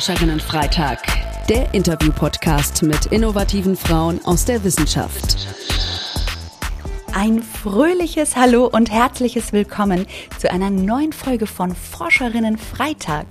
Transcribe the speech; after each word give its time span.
Forscherinnen-Freitag, 0.00 0.98
der 1.50 1.74
Interview-Podcast 1.74 2.82
mit 2.82 3.04
innovativen 3.12 3.76
Frauen 3.76 4.18
aus 4.24 4.46
der 4.46 4.64
Wissenschaft. 4.64 5.36
Ein 7.12 7.42
fröhliches 7.42 8.34
Hallo 8.34 8.64
und 8.66 8.90
herzliches 8.90 9.52
Willkommen 9.52 10.06
zu 10.38 10.50
einer 10.50 10.70
neuen 10.70 11.12
Folge 11.12 11.46
von 11.46 11.76
Forscherinnen 11.76 12.56
Freitag. 12.56 13.26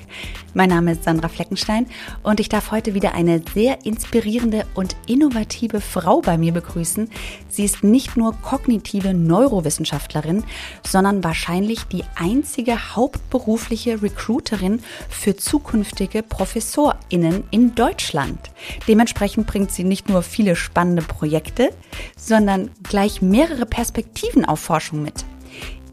Mein 0.56 0.70
Name 0.70 0.94
ist 0.94 1.04
Sandra 1.04 1.28
Fleckenstein 1.28 1.86
und 2.24 2.40
ich 2.40 2.50
darf 2.50 2.72
heute 2.72 2.96
wieder 2.96 3.14
eine 3.14 3.40
sehr 3.54 3.86
inspirierende 3.86 4.66
und 4.74 4.96
innovative 5.06 5.80
Frau 5.80 6.22
bei 6.22 6.40
mir 6.40 6.52
begrüßen. 6.52 7.08
Sie 7.50 7.64
ist 7.64 7.84
nicht 7.84 8.18
nur 8.18 8.34
kognitive 8.42 9.14
Neurowissenschaftlerin, 9.14 10.44
sondern 10.86 11.24
wahrscheinlich 11.24 11.84
die 11.84 12.04
einzige 12.16 12.96
hauptberufliche 12.96 14.02
Recruiterin 14.02 14.82
für 15.08 15.36
zukünftige 15.36 16.24
ProfessorInnen 16.24 17.44
in 17.52 17.76
Deutschland. 17.76 18.40
Dementsprechend 18.88 19.46
bringt 19.46 19.72
sie 19.72 19.84
nicht 19.84 20.10
nur 20.10 20.24
viele 20.24 20.56
spannende 20.56 21.04
Projekte, 21.04 21.70
sondern 22.18 22.72
gleich 22.82 23.22
mehrere 23.22 23.68
Perspektiven 23.68 24.46
auf 24.46 24.60
Forschung 24.60 25.04
mit. 25.04 25.26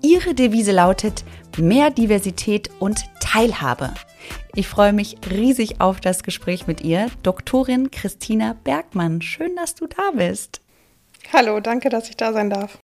Ihre 0.01 0.35
Devise 0.35 0.73
lautet 0.73 1.25
mehr 1.59 1.91
Diversität 1.91 2.71
und 2.79 3.05
Teilhabe. 3.21 3.93
Ich 4.55 4.69
freue 4.69 4.93
mich 4.93 5.17
riesig 5.31 5.81
auf 5.81 6.01
das 6.01 6.23
Gespräch 6.23 6.67
mit 6.67 6.81
ihr, 6.81 7.11
Doktorin 7.23 7.91
Christina 7.91 8.57
Bergmann. 8.65 9.21
Schön, 9.23 9.55
dass 9.57 9.75
du 9.75 9.87
da 9.87 10.13
bist. 10.15 10.61
Hallo, 11.33 11.61
danke, 11.61 11.89
dass 11.89 12.09
ich 12.09 12.17
da 12.17 12.33
sein 12.33 12.51
darf. 12.51 12.79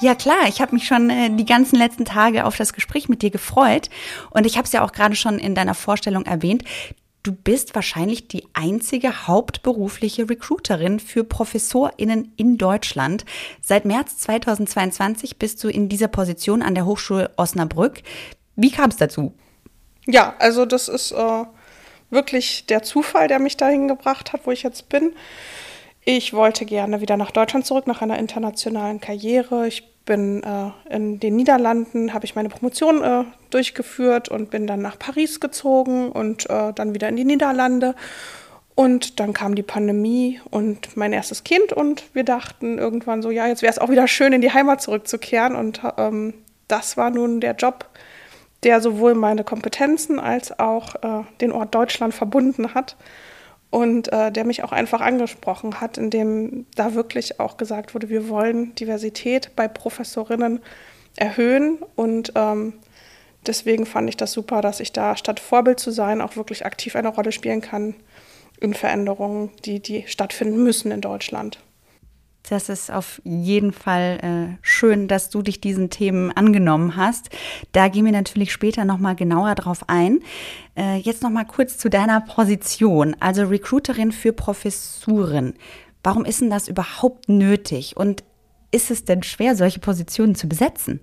Ja 0.00 0.14
klar, 0.14 0.48
ich 0.48 0.60
habe 0.60 0.74
mich 0.74 0.86
schon 0.86 1.08
äh, 1.08 1.30
die 1.30 1.46
ganzen 1.46 1.76
letzten 1.76 2.04
Tage 2.04 2.44
auf 2.44 2.56
das 2.56 2.74
Gespräch 2.74 3.08
mit 3.08 3.22
dir 3.22 3.30
gefreut 3.30 3.88
und 4.30 4.44
ich 4.44 4.58
habe 4.58 4.66
es 4.66 4.72
ja 4.72 4.84
auch 4.84 4.92
gerade 4.92 5.16
schon 5.16 5.38
in 5.38 5.54
deiner 5.54 5.74
Vorstellung 5.74 6.26
erwähnt. 6.26 6.62
Du 7.24 7.32
bist 7.32 7.74
wahrscheinlich 7.74 8.28
die 8.28 8.44
einzige 8.52 9.26
hauptberufliche 9.26 10.28
Recruiterin 10.28 11.00
für 11.00 11.24
ProfessorInnen 11.24 12.34
in 12.36 12.58
Deutschland. 12.58 13.24
Seit 13.62 13.86
März 13.86 14.18
2022 14.18 15.38
bist 15.38 15.64
du 15.64 15.68
in 15.68 15.88
dieser 15.88 16.08
Position 16.08 16.60
an 16.60 16.74
der 16.74 16.84
Hochschule 16.84 17.30
Osnabrück. 17.38 18.02
Wie 18.56 18.70
kam 18.70 18.90
es 18.90 18.98
dazu? 18.98 19.32
Ja, 20.04 20.36
also 20.38 20.66
das 20.66 20.88
ist 20.88 21.12
äh, 21.12 21.44
wirklich 22.10 22.66
der 22.66 22.82
Zufall, 22.82 23.26
der 23.26 23.38
mich 23.38 23.56
dahin 23.56 23.88
gebracht 23.88 24.34
hat, 24.34 24.42
wo 24.46 24.50
ich 24.50 24.62
jetzt 24.62 24.90
bin. 24.90 25.14
Ich 26.04 26.34
wollte 26.34 26.66
gerne 26.66 27.00
wieder 27.00 27.16
nach 27.16 27.30
Deutschland 27.30 27.64
zurück, 27.64 27.86
nach 27.86 28.02
einer 28.02 28.18
internationalen 28.18 29.00
Karriere. 29.00 29.66
Ich 29.66 29.93
bin 30.04 30.42
äh, 30.42 30.94
in 30.94 31.20
den 31.20 31.36
Niederlanden, 31.36 32.12
habe 32.12 32.24
ich 32.24 32.34
meine 32.34 32.48
Promotion 32.48 33.02
äh, 33.02 33.24
durchgeführt 33.50 34.28
und 34.28 34.50
bin 34.50 34.66
dann 34.66 34.82
nach 34.82 34.98
Paris 34.98 35.40
gezogen 35.40 36.10
und 36.12 36.48
äh, 36.50 36.72
dann 36.72 36.94
wieder 36.94 37.08
in 37.08 37.16
die 37.16 37.24
Niederlande. 37.24 37.94
Und 38.74 39.20
dann 39.20 39.32
kam 39.32 39.54
die 39.54 39.62
Pandemie 39.62 40.40
und 40.50 40.96
mein 40.96 41.12
erstes 41.12 41.44
Kind 41.44 41.72
und 41.72 42.04
wir 42.12 42.24
dachten 42.24 42.78
irgendwann 42.78 43.22
so, 43.22 43.30
ja, 43.30 43.46
jetzt 43.46 43.62
wäre 43.62 43.70
es 43.70 43.78
auch 43.78 43.88
wieder 43.88 44.08
schön, 44.08 44.32
in 44.32 44.40
die 44.40 44.52
Heimat 44.52 44.82
zurückzukehren. 44.82 45.54
Und 45.54 45.80
ähm, 45.96 46.34
das 46.66 46.96
war 46.96 47.10
nun 47.10 47.40
der 47.40 47.54
Job, 47.54 47.88
der 48.64 48.80
sowohl 48.80 49.14
meine 49.14 49.44
Kompetenzen 49.44 50.18
als 50.18 50.58
auch 50.58 50.96
äh, 50.96 51.24
den 51.40 51.52
Ort 51.52 51.74
Deutschland 51.74 52.14
verbunden 52.14 52.74
hat 52.74 52.96
und 53.74 54.12
äh, 54.12 54.30
der 54.30 54.44
mich 54.44 54.62
auch 54.62 54.70
einfach 54.70 55.00
angesprochen 55.00 55.80
hat, 55.80 55.98
indem 55.98 56.64
da 56.76 56.94
wirklich 56.94 57.40
auch 57.40 57.56
gesagt 57.56 57.92
wurde, 57.92 58.08
wir 58.08 58.28
wollen 58.28 58.72
Diversität 58.76 59.50
bei 59.56 59.66
Professorinnen 59.66 60.60
erhöhen 61.16 61.78
und 61.96 62.32
ähm, 62.36 62.74
deswegen 63.44 63.84
fand 63.84 64.08
ich 64.08 64.16
das 64.16 64.30
super, 64.30 64.60
dass 64.60 64.78
ich 64.78 64.92
da 64.92 65.16
statt 65.16 65.40
Vorbild 65.40 65.80
zu 65.80 65.90
sein 65.90 66.20
auch 66.20 66.36
wirklich 66.36 66.64
aktiv 66.64 66.94
eine 66.94 67.08
Rolle 67.08 67.32
spielen 67.32 67.62
kann 67.62 67.96
in 68.60 68.74
Veränderungen, 68.74 69.50
die, 69.64 69.80
die 69.80 70.04
stattfinden 70.06 70.62
müssen 70.62 70.92
in 70.92 71.00
Deutschland. 71.00 71.58
Das 72.48 72.68
ist 72.68 72.90
auf 72.90 73.22
jeden 73.24 73.72
Fall 73.72 74.18
äh, 74.22 74.58
schön, 74.60 75.08
dass 75.08 75.30
du 75.30 75.40
dich 75.40 75.62
diesen 75.62 75.88
Themen 75.88 76.30
angenommen 76.30 76.94
hast. 76.94 77.30
Da 77.72 77.88
gehen 77.88 78.04
wir 78.04 78.12
natürlich 78.12 78.52
später 78.52 78.84
nochmal 78.84 79.16
genauer 79.16 79.54
drauf 79.54 79.84
ein. 79.88 80.20
Äh, 80.76 80.96
jetzt 80.96 81.22
nochmal 81.22 81.46
kurz 81.46 81.78
zu 81.78 81.88
deiner 81.88 82.20
Position, 82.20 83.16
also 83.18 83.44
Recruiterin 83.44 84.12
für 84.12 84.34
Professuren. 84.34 85.54
Warum 86.02 86.26
ist 86.26 86.42
denn 86.42 86.50
das 86.50 86.68
überhaupt 86.68 87.30
nötig 87.30 87.96
und 87.96 88.24
ist 88.70 88.90
es 88.90 89.06
denn 89.06 89.22
schwer, 89.22 89.56
solche 89.56 89.80
Positionen 89.80 90.34
zu 90.34 90.46
besetzen? 90.46 91.00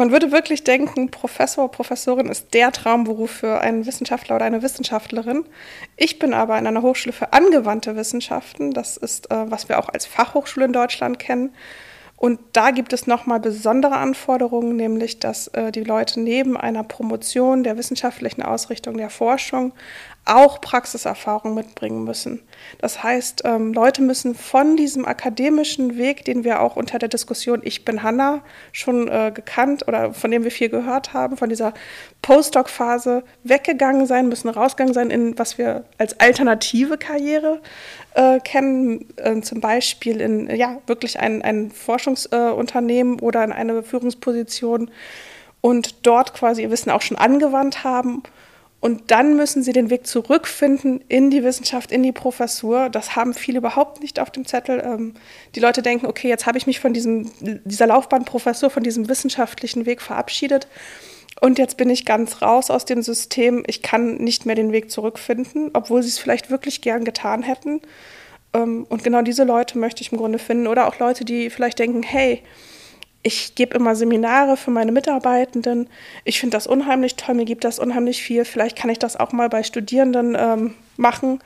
Man 0.00 0.12
würde 0.12 0.32
wirklich 0.32 0.64
denken, 0.64 1.10
Professor, 1.10 1.70
Professorin 1.70 2.28
ist 2.28 2.54
der 2.54 2.72
Traumberuf 2.72 3.30
für 3.30 3.60
einen 3.60 3.84
Wissenschaftler 3.84 4.36
oder 4.36 4.46
eine 4.46 4.62
Wissenschaftlerin. 4.62 5.44
Ich 5.98 6.18
bin 6.18 6.32
aber 6.32 6.58
in 6.58 6.66
einer 6.66 6.80
Hochschule 6.80 7.12
für 7.12 7.34
angewandte 7.34 7.96
Wissenschaften. 7.96 8.72
Das 8.72 8.96
ist, 8.96 9.30
äh, 9.30 9.50
was 9.50 9.68
wir 9.68 9.78
auch 9.78 9.90
als 9.90 10.06
Fachhochschule 10.06 10.64
in 10.64 10.72
Deutschland 10.72 11.18
kennen. 11.18 11.52
Und 12.16 12.40
da 12.54 12.70
gibt 12.70 12.94
es 12.94 13.06
nochmal 13.06 13.40
besondere 13.40 13.98
Anforderungen, 13.98 14.74
nämlich 14.74 15.18
dass 15.18 15.48
äh, 15.48 15.70
die 15.70 15.84
Leute 15.84 16.18
neben 16.18 16.56
einer 16.56 16.82
Promotion 16.82 17.62
der 17.62 17.76
wissenschaftlichen 17.76 18.42
Ausrichtung 18.42 18.96
der 18.96 19.10
Forschung 19.10 19.72
auch 20.26 20.60
Praxiserfahrung 20.60 21.54
mitbringen 21.54 22.04
müssen. 22.04 22.42
Das 22.78 23.02
heißt, 23.02 23.42
ähm, 23.44 23.72
Leute 23.72 24.02
müssen 24.02 24.34
von 24.34 24.76
diesem 24.76 25.04
akademischen 25.04 25.96
Weg, 25.96 26.24
den 26.24 26.44
wir 26.44 26.60
auch 26.60 26.76
unter 26.76 26.98
der 26.98 27.08
Diskussion 27.08 27.60
Ich 27.64 27.84
bin 27.84 28.02
Hanna 28.02 28.42
schon 28.72 29.08
äh, 29.08 29.32
gekannt 29.34 29.88
oder 29.88 30.12
von 30.12 30.30
dem 30.30 30.44
wir 30.44 30.50
viel 30.50 30.68
gehört 30.68 31.14
haben, 31.14 31.36
von 31.36 31.48
dieser 31.48 31.72
Postdoc-Phase 32.22 33.24
weggegangen 33.44 34.06
sein, 34.06 34.28
müssen 34.28 34.50
rausgegangen 34.50 34.94
sein 34.94 35.10
in 35.10 35.38
was 35.38 35.58
wir 35.58 35.84
als 35.98 36.20
alternative 36.20 36.98
Karriere 36.98 37.60
äh, 38.14 38.38
kennen, 38.40 39.08
äh, 39.16 39.40
zum 39.40 39.60
Beispiel 39.60 40.20
in 40.20 40.54
ja 40.54 40.78
wirklich 40.86 41.18
ein, 41.18 41.42
ein 41.42 41.70
Forschungsunternehmen 41.70 43.20
oder 43.20 43.42
in 43.42 43.52
eine 43.52 43.82
Führungsposition 43.82 44.90
und 45.60 46.06
dort 46.06 46.34
quasi 46.34 46.62
ihr 46.62 46.70
Wissen 46.70 46.90
auch 46.90 47.02
schon 47.02 47.16
angewandt 47.16 47.84
haben 47.84 48.22
und 48.80 49.10
dann 49.10 49.36
müssen 49.36 49.62
sie 49.62 49.74
den 49.74 49.90
Weg 49.90 50.06
zurückfinden 50.06 51.04
in 51.08 51.30
die 51.30 51.44
Wissenschaft, 51.44 51.92
in 51.92 52.02
die 52.02 52.12
Professur. 52.12 52.88
Das 52.88 53.14
haben 53.14 53.34
viele 53.34 53.58
überhaupt 53.58 54.00
nicht 54.00 54.18
auf 54.18 54.30
dem 54.30 54.46
Zettel. 54.46 54.82
Ähm, 54.82 55.14
die 55.54 55.60
Leute 55.60 55.82
denken, 55.82 56.06
okay, 56.06 56.28
jetzt 56.28 56.46
habe 56.46 56.56
ich 56.56 56.66
mich 56.66 56.80
von 56.80 56.94
diesem, 56.94 57.30
dieser 57.40 57.86
Laufbahn 57.86 58.24
Professur, 58.24 58.70
von 58.70 58.82
diesem 58.82 59.08
wissenschaftlichen 59.08 59.84
Weg 59.84 60.00
verabschiedet. 60.00 60.66
Und 61.42 61.58
jetzt 61.58 61.76
bin 61.76 61.90
ich 61.90 62.06
ganz 62.06 62.40
raus 62.40 62.70
aus 62.70 62.86
dem 62.86 63.02
System. 63.02 63.64
Ich 63.66 63.82
kann 63.82 64.16
nicht 64.16 64.46
mehr 64.46 64.56
den 64.56 64.72
Weg 64.72 64.90
zurückfinden, 64.90 65.70
obwohl 65.74 66.02
sie 66.02 66.08
es 66.08 66.18
vielleicht 66.18 66.50
wirklich 66.50 66.80
gern 66.80 67.04
getan 67.04 67.42
hätten. 67.42 67.82
Ähm, 68.54 68.86
und 68.88 69.04
genau 69.04 69.20
diese 69.20 69.44
Leute 69.44 69.76
möchte 69.76 70.00
ich 70.00 70.10
im 70.10 70.16
Grunde 70.16 70.38
finden. 70.38 70.66
Oder 70.66 70.88
auch 70.88 70.98
Leute, 70.98 71.26
die 71.26 71.50
vielleicht 71.50 71.78
denken, 71.78 72.02
hey, 72.02 72.42
ich 73.22 73.54
gebe 73.54 73.76
immer 73.76 73.94
Seminare 73.94 74.56
für 74.56 74.70
meine 74.70 74.92
Mitarbeitenden. 74.92 75.88
Ich 76.24 76.40
finde 76.40 76.56
das 76.56 76.66
unheimlich 76.66 77.16
toll, 77.16 77.34
mir 77.34 77.44
gibt 77.44 77.64
das 77.64 77.78
unheimlich 77.78 78.22
viel. 78.22 78.44
Vielleicht 78.44 78.78
kann 78.78 78.90
ich 78.90 78.98
das 78.98 79.16
auch 79.16 79.32
mal 79.32 79.48
bei 79.48 79.62
Studierenden 79.62 80.36
ähm, 80.38 80.74
machen 80.96 81.40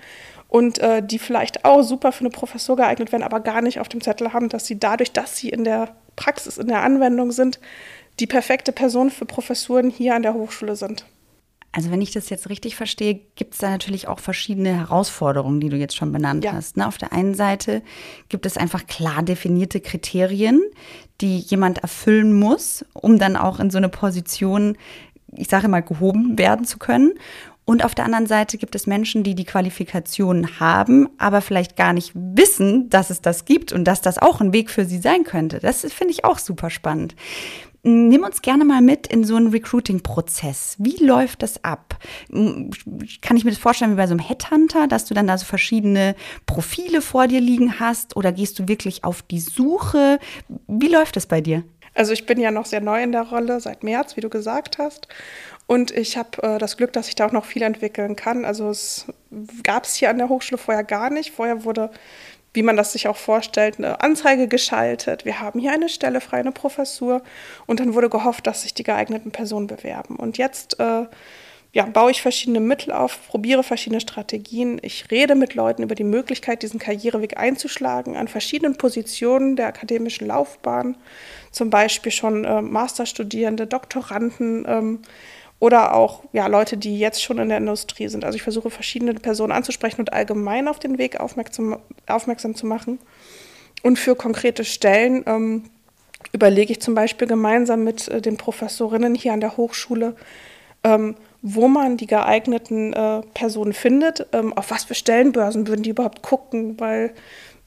und 0.48 0.78
äh, 0.78 1.02
die 1.02 1.18
vielleicht 1.18 1.64
auch 1.64 1.82
super 1.82 2.12
für 2.12 2.20
eine 2.20 2.30
Professur 2.30 2.76
geeignet 2.76 3.10
werden, 3.10 3.24
aber 3.24 3.40
gar 3.40 3.60
nicht 3.60 3.80
auf 3.80 3.88
dem 3.88 4.00
Zettel 4.00 4.32
haben, 4.32 4.48
dass 4.48 4.66
sie 4.66 4.78
dadurch, 4.78 5.12
dass 5.12 5.36
sie 5.36 5.48
in 5.48 5.64
der 5.64 5.88
Praxis, 6.14 6.58
in 6.58 6.68
der 6.68 6.82
Anwendung 6.82 7.32
sind, 7.32 7.58
die 8.20 8.28
perfekte 8.28 8.70
Person 8.70 9.10
für 9.10 9.24
Professuren 9.24 9.90
hier 9.90 10.14
an 10.14 10.22
der 10.22 10.34
Hochschule 10.34 10.76
sind. 10.76 11.04
Also 11.76 11.90
wenn 11.90 12.00
ich 12.00 12.12
das 12.12 12.30
jetzt 12.30 12.48
richtig 12.50 12.76
verstehe, 12.76 13.20
gibt 13.34 13.54
es 13.54 13.58
da 13.58 13.68
natürlich 13.68 14.06
auch 14.06 14.20
verschiedene 14.20 14.76
Herausforderungen, 14.78 15.58
die 15.58 15.70
du 15.70 15.76
jetzt 15.76 15.96
schon 15.96 16.12
benannt 16.12 16.44
ja. 16.44 16.52
hast. 16.52 16.76
Ne? 16.76 16.86
Auf 16.86 16.98
der 16.98 17.12
einen 17.12 17.34
Seite 17.34 17.82
gibt 18.28 18.46
es 18.46 18.56
einfach 18.56 18.86
klar 18.86 19.24
definierte 19.24 19.80
Kriterien, 19.80 20.62
die 21.20 21.38
jemand 21.38 21.78
erfüllen 21.78 22.32
muss, 22.32 22.84
um 22.92 23.18
dann 23.18 23.36
auch 23.36 23.58
in 23.58 23.70
so 23.70 23.78
eine 23.78 23.88
Position, 23.88 24.78
ich 25.32 25.48
sage 25.48 25.66
mal, 25.66 25.80
gehoben 25.80 26.38
werden 26.38 26.64
zu 26.64 26.78
können. 26.78 27.14
Und 27.64 27.84
auf 27.84 27.96
der 27.96 28.04
anderen 28.04 28.26
Seite 28.26 28.56
gibt 28.56 28.76
es 28.76 28.86
Menschen, 28.86 29.24
die 29.24 29.34
die 29.34 29.44
Qualifikationen 29.44 30.60
haben, 30.60 31.08
aber 31.18 31.40
vielleicht 31.40 31.76
gar 31.76 31.92
nicht 31.92 32.12
wissen, 32.14 32.88
dass 32.88 33.10
es 33.10 33.20
das 33.20 33.46
gibt 33.46 33.72
und 33.72 33.84
dass 33.84 34.00
das 34.00 34.18
auch 34.18 34.40
ein 34.40 34.52
Weg 34.52 34.70
für 34.70 34.84
sie 34.84 34.98
sein 34.98 35.24
könnte. 35.24 35.58
Das 35.58 35.80
finde 35.92 36.12
ich 36.12 36.24
auch 36.24 36.38
super 36.38 36.70
spannend. 36.70 37.16
Nimm 37.86 38.24
uns 38.24 38.40
gerne 38.40 38.64
mal 38.64 38.80
mit 38.80 39.06
in 39.06 39.24
so 39.24 39.36
einen 39.36 39.48
Recruiting-Prozess. 39.48 40.76
Wie 40.78 41.04
läuft 41.04 41.42
das 41.42 41.62
ab? 41.62 41.98
Kann 42.30 43.36
ich 43.36 43.44
mir 43.44 43.50
das 43.50 43.58
vorstellen 43.58 43.92
wie 43.92 43.96
bei 43.96 44.06
so 44.06 44.14
einem 44.14 44.20
Headhunter, 44.20 44.88
dass 44.88 45.04
du 45.04 45.12
dann 45.12 45.26
da 45.26 45.36
so 45.36 45.44
verschiedene 45.44 46.14
Profile 46.46 47.02
vor 47.02 47.28
dir 47.28 47.42
liegen 47.42 47.78
hast 47.78 48.16
oder 48.16 48.32
gehst 48.32 48.58
du 48.58 48.68
wirklich 48.68 49.04
auf 49.04 49.20
die 49.20 49.40
Suche? 49.40 50.18
Wie 50.66 50.88
läuft 50.88 51.16
das 51.16 51.26
bei 51.26 51.42
dir? 51.42 51.62
Also 51.94 52.12
ich 52.12 52.24
bin 52.24 52.40
ja 52.40 52.50
noch 52.50 52.64
sehr 52.64 52.80
neu 52.80 53.02
in 53.02 53.12
der 53.12 53.22
Rolle, 53.22 53.60
seit 53.60 53.84
März, 53.84 54.16
wie 54.16 54.22
du 54.22 54.30
gesagt 54.30 54.78
hast. 54.78 55.06
Und 55.66 55.90
ich 55.90 56.16
habe 56.16 56.42
äh, 56.42 56.58
das 56.58 56.76
Glück, 56.76 56.92
dass 56.92 57.08
ich 57.08 57.14
da 57.14 57.26
auch 57.26 57.32
noch 57.32 57.44
viel 57.44 57.62
entwickeln 57.62 58.16
kann. 58.16 58.44
Also 58.44 58.70
es 58.70 59.06
gab 59.62 59.84
es 59.84 59.94
hier 59.94 60.10
an 60.10 60.18
der 60.18 60.28
Hochschule 60.30 60.58
vorher 60.58 60.84
gar 60.84 61.10
nicht. 61.10 61.32
Vorher 61.32 61.64
wurde 61.64 61.90
wie 62.54 62.62
man 62.62 62.76
das 62.76 62.92
sich 62.92 63.08
auch 63.08 63.16
vorstellt, 63.16 63.78
eine 63.78 64.00
Anzeige 64.00 64.48
geschaltet. 64.48 65.24
Wir 65.24 65.40
haben 65.40 65.60
hier 65.60 65.72
eine 65.72 65.88
Stelle 65.88 66.20
frei, 66.20 66.38
eine 66.38 66.52
Professur. 66.52 67.22
Und 67.66 67.80
dann 67.80 67.94
wurde 67.94 68.08
gehofft, 68.08 68.46
dass 68.46 68.62
sich 68.62 68.72
die 68.72 68.84
geeigneten 68.84 69.32
Personen 69.32 69.66
bewerben. 69.66 70.16
Und 70.16 70.38
jetzt 70.38 70.78
äh, 70.80 71.06
ja, 71.72 71.84
baue 71.86 72.12
ich 72.12 72.22
verschiedene 72.22 72.60
Mittel 72.60 72.92
auf, 72.92 73.18
probiere 73.26 73.64
verschiedene 73.64 74.00
Strategien. 74.00 74.78
Ich 74.82 75.10
rede 75.10 75.34
mit 75.34 75.54
Leuten 75.54 75.82
über 75.82 75.96
die 75.96 76.04
Möglichkeit, 76.04 76.62
diesen 76.62 76.78
Karriereweg 76.78 77.36
einzuschlagen 77.36 78.16
an 78.16 78.28
verschiedenen 78.28 78.78
Positionen 78.78 79.56
der 79.56 79.66
akademischen 79.66 80.28
Laufbahn. 80.28 80.96
Zum 81.50 81.70
Beispiel 81.70 82.12
schon 82.12 82.44
äh, 82.44 82.62
Masterstudierende, 82.62 83.66
Doktoranden. 83.66 84.64
Ähm, 84.68 85.02
oder 85.64 85.94
auch 85.94 86.24
ja, 86.34 86.46
Leute, 86.46 86.76
die 86.76 86.98
jetzt 86.98 87.22
schon 87.22 87.38
in 87.38 87.48
der 87.48 87.56
Industrie 87.56 88.08
sind. 88.08 88.22
Also 88.22 88.36
ich 88.36 88.42
versuche 88.42 88.68
verschiedene 88.68 89.14
Personen 89.14 89.50
anzusprechen 89.50 89.98
und 89.98 90.12
allgemein 90.12 90.68
auf 90.68 90.78
den 90.78 90.98
Weg 90.98 91.18
aufmerksam, 91.18 91.78
aufmerksam 92.06 92.54
zu 92.54 92.66
machen. 92.66 92.98
Und 93.82 93.98
für 93.98 94.14
konkrete 94.14 94.66
Stellen 94.66 95.24
ähm, 95.26 95.64
überlege 96.32 96.72
ich 96.72 96.82
zum 96.82 96.94
Beispiel 96.94 97.26
gemeinsam 97.26 97.82
mit 97.82 98.08
äh, 98.08 98.20
den 98.20 98.36
Professorinnen 98.36 99.14
hier 99.14 99.32
an 99.32 99.40
der 99.40 99.56
Hochschule, 99.56 100.16
ähm, 100.84 101.16
wo 101.40 101.66
man 101.66 101.96
die 101.96 102.08
geeigneten 102.08 102.92
äh, 102.92 103.22
Personen 103.32 103.72
findet, 103.72 104.26
ähm, 104.34 104.52
auf 104.52 104.70
was 104.70 104.84
für 104.84 104.94
Stellenbörsen 104.94 105.66
würden 105.66 105.82
die 105.82 105.90
überhaupt 105.90 106.20
gucken, 106.20 106.78
weil 106.78 107.14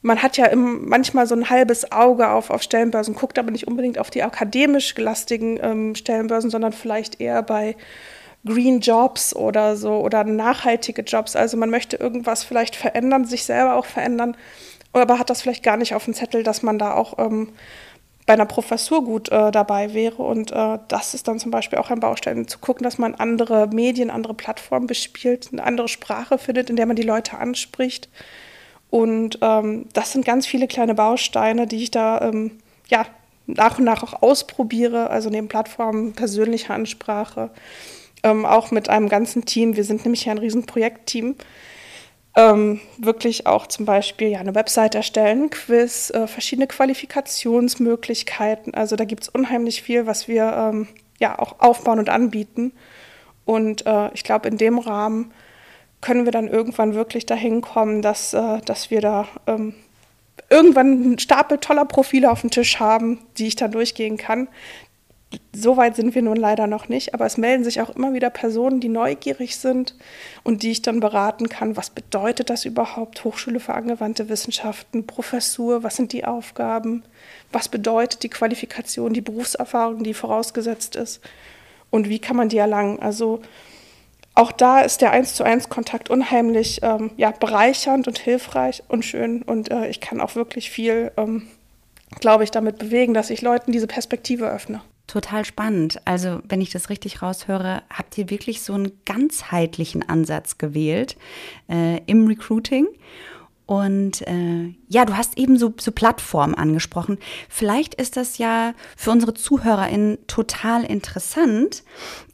man 0.02 0.22
hat 0.22 0.36
ja 0.36 0.46
im, 0.46 0.88
manchmal 0.88 1.26
so 1.26 1.34
ein 1.34 1.50
halbes 1.50 1.90
Auge 1.90 2.30
auf, 2.30 2.50
auf 2.50 2.62
Stellenbörsen, 2.62 3.14
guckt 3.14 3.38
aber 3.38 3.50
nicht 3.50 3.66
unbedingt 3.66 3.98
auf 3.98 4.10
die 4.10 4.22
akademisch 4.22 4.94
gelastigen 4.94 5.58
ähm, 5.60 5.94
Stellenbörsen, 5.94 6.50
sondern 6.50 6.72
vielleicht 6.72 7.20
eher 7.20 7.42
bei 7.42 7.76
Green 8.44 8.80
Jobs 8.80 9.34
oder 9.34 9.76
so 9.76 10.00
oder 10.00 10.24
nachhaltige 10.24 11.02
Jobs. 11.02 11.34
Also 11.34 11.56
man 11.56 11.70
möchte 11.70 11.96
irgendwas 11.96 12.44
vielleicht 12.44 12.76
verändern, 12.76 13.24
sich 13.24 13.44
selber 13.44 13.74
auch 13.74 13.86
verändern, 13.86 14.36
aber 14.92 15.18
hat 15.18 15.30
das 15.30 15.42
vielleicht 15.42 15.64
gar 15.64 15.76
nicht 15.76 15.94
auf 15.94 16.04
dem 16.04 16.14
Zettel, 16.14 16.44
dass 16.44 16.62
man 16.62 16.78
da 16.78 16.94
auch 16.94 17.18
ähm, 17.18 17.52
bei 18.24 18.34
einer 18.34 18.46
Professur 18.46 19.04
gut 19.04 19.30
äh, 19.32 19.50
dabei 19.50 19.94
wäre. 19.94 20.22
Und 20.22 20.52
äh, 20.52 20.78
das 20.86 21.14
ist 21.14 21.26
dann 21.26 21.40
zum 21.40 21.50
Beispiel 21.50 21.78
auch 21.78 21.90
ein 21.90 22.00
Baustein, 22.00 22.46
zu 22.46 22.58
gucken, 22.58 22.84
dass 22.84 22.98
man 22.98 23.16
andere 23.16 23.66
Medien, 23.68 24.10
andere 24.10 24.34
Plattformen 24.34 24.86
bespielt, 24.86 25.48
eine 25.50 25.64
andere 25.64 25.88
Sprache 25.88 26.38
findet, 26.38 26.70
in 26.70 26.76
der 26.76 26.86
man 26.86 26.96
die 26.96 27.02
Leute 27.02 27.38
anspricht 27.38 28.08
und 28.90 29.38
ähm, 29.42 29.86
das 29.92 30.12
sind 30.12 30.24
ganz 30.24 30.46
viele 30.46 30.66
kleine 30.66 30.94
Bausteine, 30.94 31.66
die 31.66 31.82
ich 31.82 31.90
da 31.90 32.20
ähm, 32.22 32.52
ja, 32.88 33.06
nach 33.46 33.78
und 33.78 33.84
nach 33.84 34.02
auch 34.02 34.22
ausprobiere, 34.22 35.10
also 35.10 35.30
neben 35.30 35.48
Plattformen, 35.48 36.12
persönliche 36.12 36.72
Ansprache, 36.72 37.50
ähm, 38.22 38.44
auch 38.44 38.70
mit 38.70 38.88
einem 38.88 39.08
ganzen 39.08 39.44
Team. 39.44 39.76
Wir 39.76 39.84
sind 39.84 40.04
nämlich 40.04 40.24
ja 40.24 40.32
ein 40.32 40.38
Riesenprojektteam. 40.38 41.36
Ähm, 42.36 42.80
wirklich 42.98 43.46
auch 43.46 43.66
zum 43.66 43.84
Beispiel 43.84 44.28
ja, 44.28 44.38
eine 44.38 44.54
Website 44.54 44.94
erstellen, 44.94 45.50
Quiz, 45.50 46.10
äh, 46.10 46.26
verschiedene 46.26 46.68
Qualifikationsmöglichkeiten. 46.68 48.74
Also 48.74 48.96
da 48.96 49.04
gibt 49.04 49.24
es 49.24 49.28
unheimlich 49.28 49.82
viel, 49.82 50.06
was 50.06 50.28
wir 50.28 50.54
ähm, 50.56 50.88
ja 51.18 51.38
auch 51.38 51.58
aufbauen 51.58 51.98
und 51.98 52.08
anbieten. 52.08 52.72
Und 53.44 53.86
äh, 53.86 54.12
ich 54.14 54.24
glaube, 54.24 54.48
in 54.48 54.56
dem 54.56 54.78
Rahmen 54.78 55.32
können 56.00 56.24
wir 56.24 56.32
dann 56.32 56.48
irgendwann 56.48 56.94
wirklich 56.94 57.26
dahin 57.26 57.60
kommen, 57.60 58.02
dass, 58.02 58.34
äh, 58.34 58.60
dass 58.64 58.90
wir 58.90 59.00
da 59.00 59.26
ähm, 59.46 59.74
irgendwann 60.50 60.92
einen 60.92 61.18
Stapel 61.18 61.58
toller 61.58 61.84
Profile 61.84 62.30
auf 62.30 62.40
dem 62.40 62.50
Tisch 62.50 62.78
haben, 62.78 63.20
die 63.36 63.48
ich 63.48 63.56
dann 63.56 63.72
durchgehen 63.72 64.16
kann. 64.16 64.48
So 65.54 65.76
weit 65.76 65.94
sind 65.94 66.14
wir 66.14 66.22
nun 66.22 66.38
leider 66.38 66.66
noch 66.66 66.88
nicht, 66.88 67.12
aber 67.12 67.26
es 67.26 67.36
melden 67.36 67.62
sich 67.62 67.82
auch 67.82 67.94
immer 67.94 68.14
wieder 68.14 68.30
Personen, 68.30 68.80
die 68.80 68.88
neugierig 68.88 69.58
sind 69.58 69.94
und 70.42 70.62
die 70.62 70.70
ich 70.70 70.80
dann 70.80 71.00
beraten 71.00 71.50
kann. 71.50 71.76
Was 71.76 71.90
bedeutet 71.90 72.48
das 72.48 72.64
überhaupt? 72.64 73.24
Hochschule 73.24 73.60
für 73.60 73.74
angewandte 73.74 74.30
Wissenschaften, 74.30 75.06
Professur, 75.06 75.82
was 75.82 75.96
sind 75.96 76.14
die 76.14 76.24
Aufgaben? 76.24 77.02
Was 77.52 77.68
bedeutet 77.68 78.22
die 78.22 78.30
Qualifikation, 78.30 79.12
die 79.12 79.20
Berufserfahrung, 79.20 80.02
die 80.02 80.14
vorausgesetzt 80.14 80.96
ist? 80.96 81.20
Und 81.90 82.08
wie 82.08 82.20
kann 82.20 82.36
man 82.36 82.48
die 82.48 82.58
erlangen? 82.58 82.98
Also 83.00 83.42
auch 84.38 84.52
da 84.52 84.80
ist 84.82 85.00
der 85.00 85.10
1 85.10 85.34
zu 85.34 85.42
1 85.42 85.68
Kontakt 85.68 86.10
unheimlich 86.10 86.80
ähm, 86.82 87.10
ja, 87.16 87.32
bereichernd 87.32 88.06
und 88.06 88.20
hilfreich 88.20 88.84
und 88.86 89.04
schön. 89.04 89.42
Und 89.42 89.70
äh, 89.72 89.88
ich 89.88 90.00
kann 90.00 90.20
auch 90.20 90.36
wirklich 90.36 90.70
viel, 90.70 91.10
ähm, 91.16 91.48
glaube 92.20 92.44
ich, 92.44 92.52
damit 92.52 92.78
bewegen, 92.78 93.14
dass 93.14 93.30
ich 93.30 93.42
Leuten 93.42 93.72
diese 93.72 93.88
Perspektive 93.88 94.48
öffne. 94.48 94.80
Total 95.08 95.44
spannend. 95.44 96.00
Also, 96.04 96.38
wenn 96.48 96.60
ich 96.60 96.70
das 96.70 96.88
richtig 96.88 97.20
raushöre, 97.20 97.82
habt 97.90 98.16
ihr 98.16 98.30
wirklich 98.30 98.62
so 98.62 98.74
einen 98.74 98.92
ganzheitlichen 99.04 100.08
Ansatz 100.08 100.56
gewählt 100.56 101.16
äh, 101.68 102.00
im 102.06 102.28
Recruiting. 102.28 102.86
Und 103.68 104.26
äh, 104.26 104.74
ja, 104.88 105.04
du 105.04 105.14
hast 105.14 105.36
eben 105.36 105.58
so, 105.58 105.74
so 105.78 105.92
Plattformen 105.92 106.54
angesprochen. 106.54 107.18
Vielleicht 107.50 107.94
ist 107.96 108.16
das 108.16 108.38
ja 108.38 108.72
für 108.96 109.10
unsere 109.10 109.34
ZuhörerInnen 109.34 110.16
total 110.26 110.84
interessant. 110.84 111.84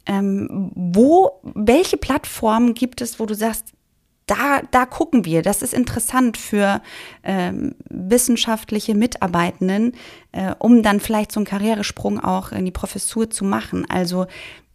Ähm, 0.05 0.71
wo, 0.75 1.41
welche 1.43 1.97
Plattformen 1.97 2.73
gibt 2.73 3.01
es, 3.01 3.19
wo 3.19 3.25
du 3.25 3.35
sagst, 3.35 3.73
da, 4.27 4.61
da 4.71 4.85
gucken 4.85 5.25
wir, 5.25 5.41
das 5.41 5.61
ist 5.61 5.73
interessant 5.73 6.37
für 6.37 6.81
ähm, 7.23 7.75
wissenschaftliche 7.89 8.95
Mitarbeitenden, 8.95 9.91
äh, 10.31 10.55
um 10.57 10.83
dann 10.83 11.01
vielleicht 11.01 11.33
so 11.33 11.41
einen 11.41 11.47
Karrieresprung 11.47 12.17
auch 12.23 12.53
in 12.53 12.63
die 12.63 12.71
Professur 12.71 13.29
zu 13.29 13.43
machen. 13.43 13.85
Also 13.89 14.25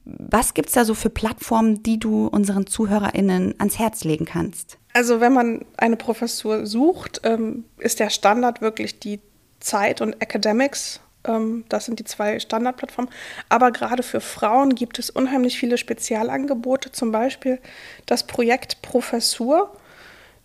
was 0.04 0.52
gibt 0.52 0.68
es 0.68 0.74
da 0.74 0.84
so 0.84 0.92
für 0.92 1.08
Plattformen, 1.08 1.82
die 1.82 1.98
du 1.98 2.26
unseren 2.26 2.66
ZuhörerInnen 2.66 3.54
ans 3.58 3.78
Herz 3.78 4.04
legen 4.04 4.26
kannst? 4.26 4.79
Also 4.92 5.20
wenn 5.20 5.32
man 5.32 5.64
eine 5.76 5.96
Professur 5.96 6.66
sucht, 6.66 7.20
ähm, 7.24 7.64
ist 7.78 8.00
der 8.00 8.10
Standard 8.10 8.60
wirklich 8.60 8.98
die 8.98 9.20
Zeit 9.60 10.00
und 10.00 10.20
Academics. 10.20 11.00
Ähm, 11.24 11.64
das 11.68 11.84
sind 11.84 11.98
die 11.98 12.04
zwei 12.04 12.40
Standardplattformen. 12.40 13.12
Aber 13.48 13.70
gerade 13.70 14.02
für 14.02 14.20
Frauen 14.20 14.74
gibt 14.74 14.98
es 14.98 15.10
unheimlich 15.10 15.58
viele 15.58 15.78
Spezialangebote, 15.78 16.90
zum 16.92 17.12
Beispiel 17.12 17.60
das 18.06 18.26
Projekt 18.26 18.82
Professur. 18.82 19.76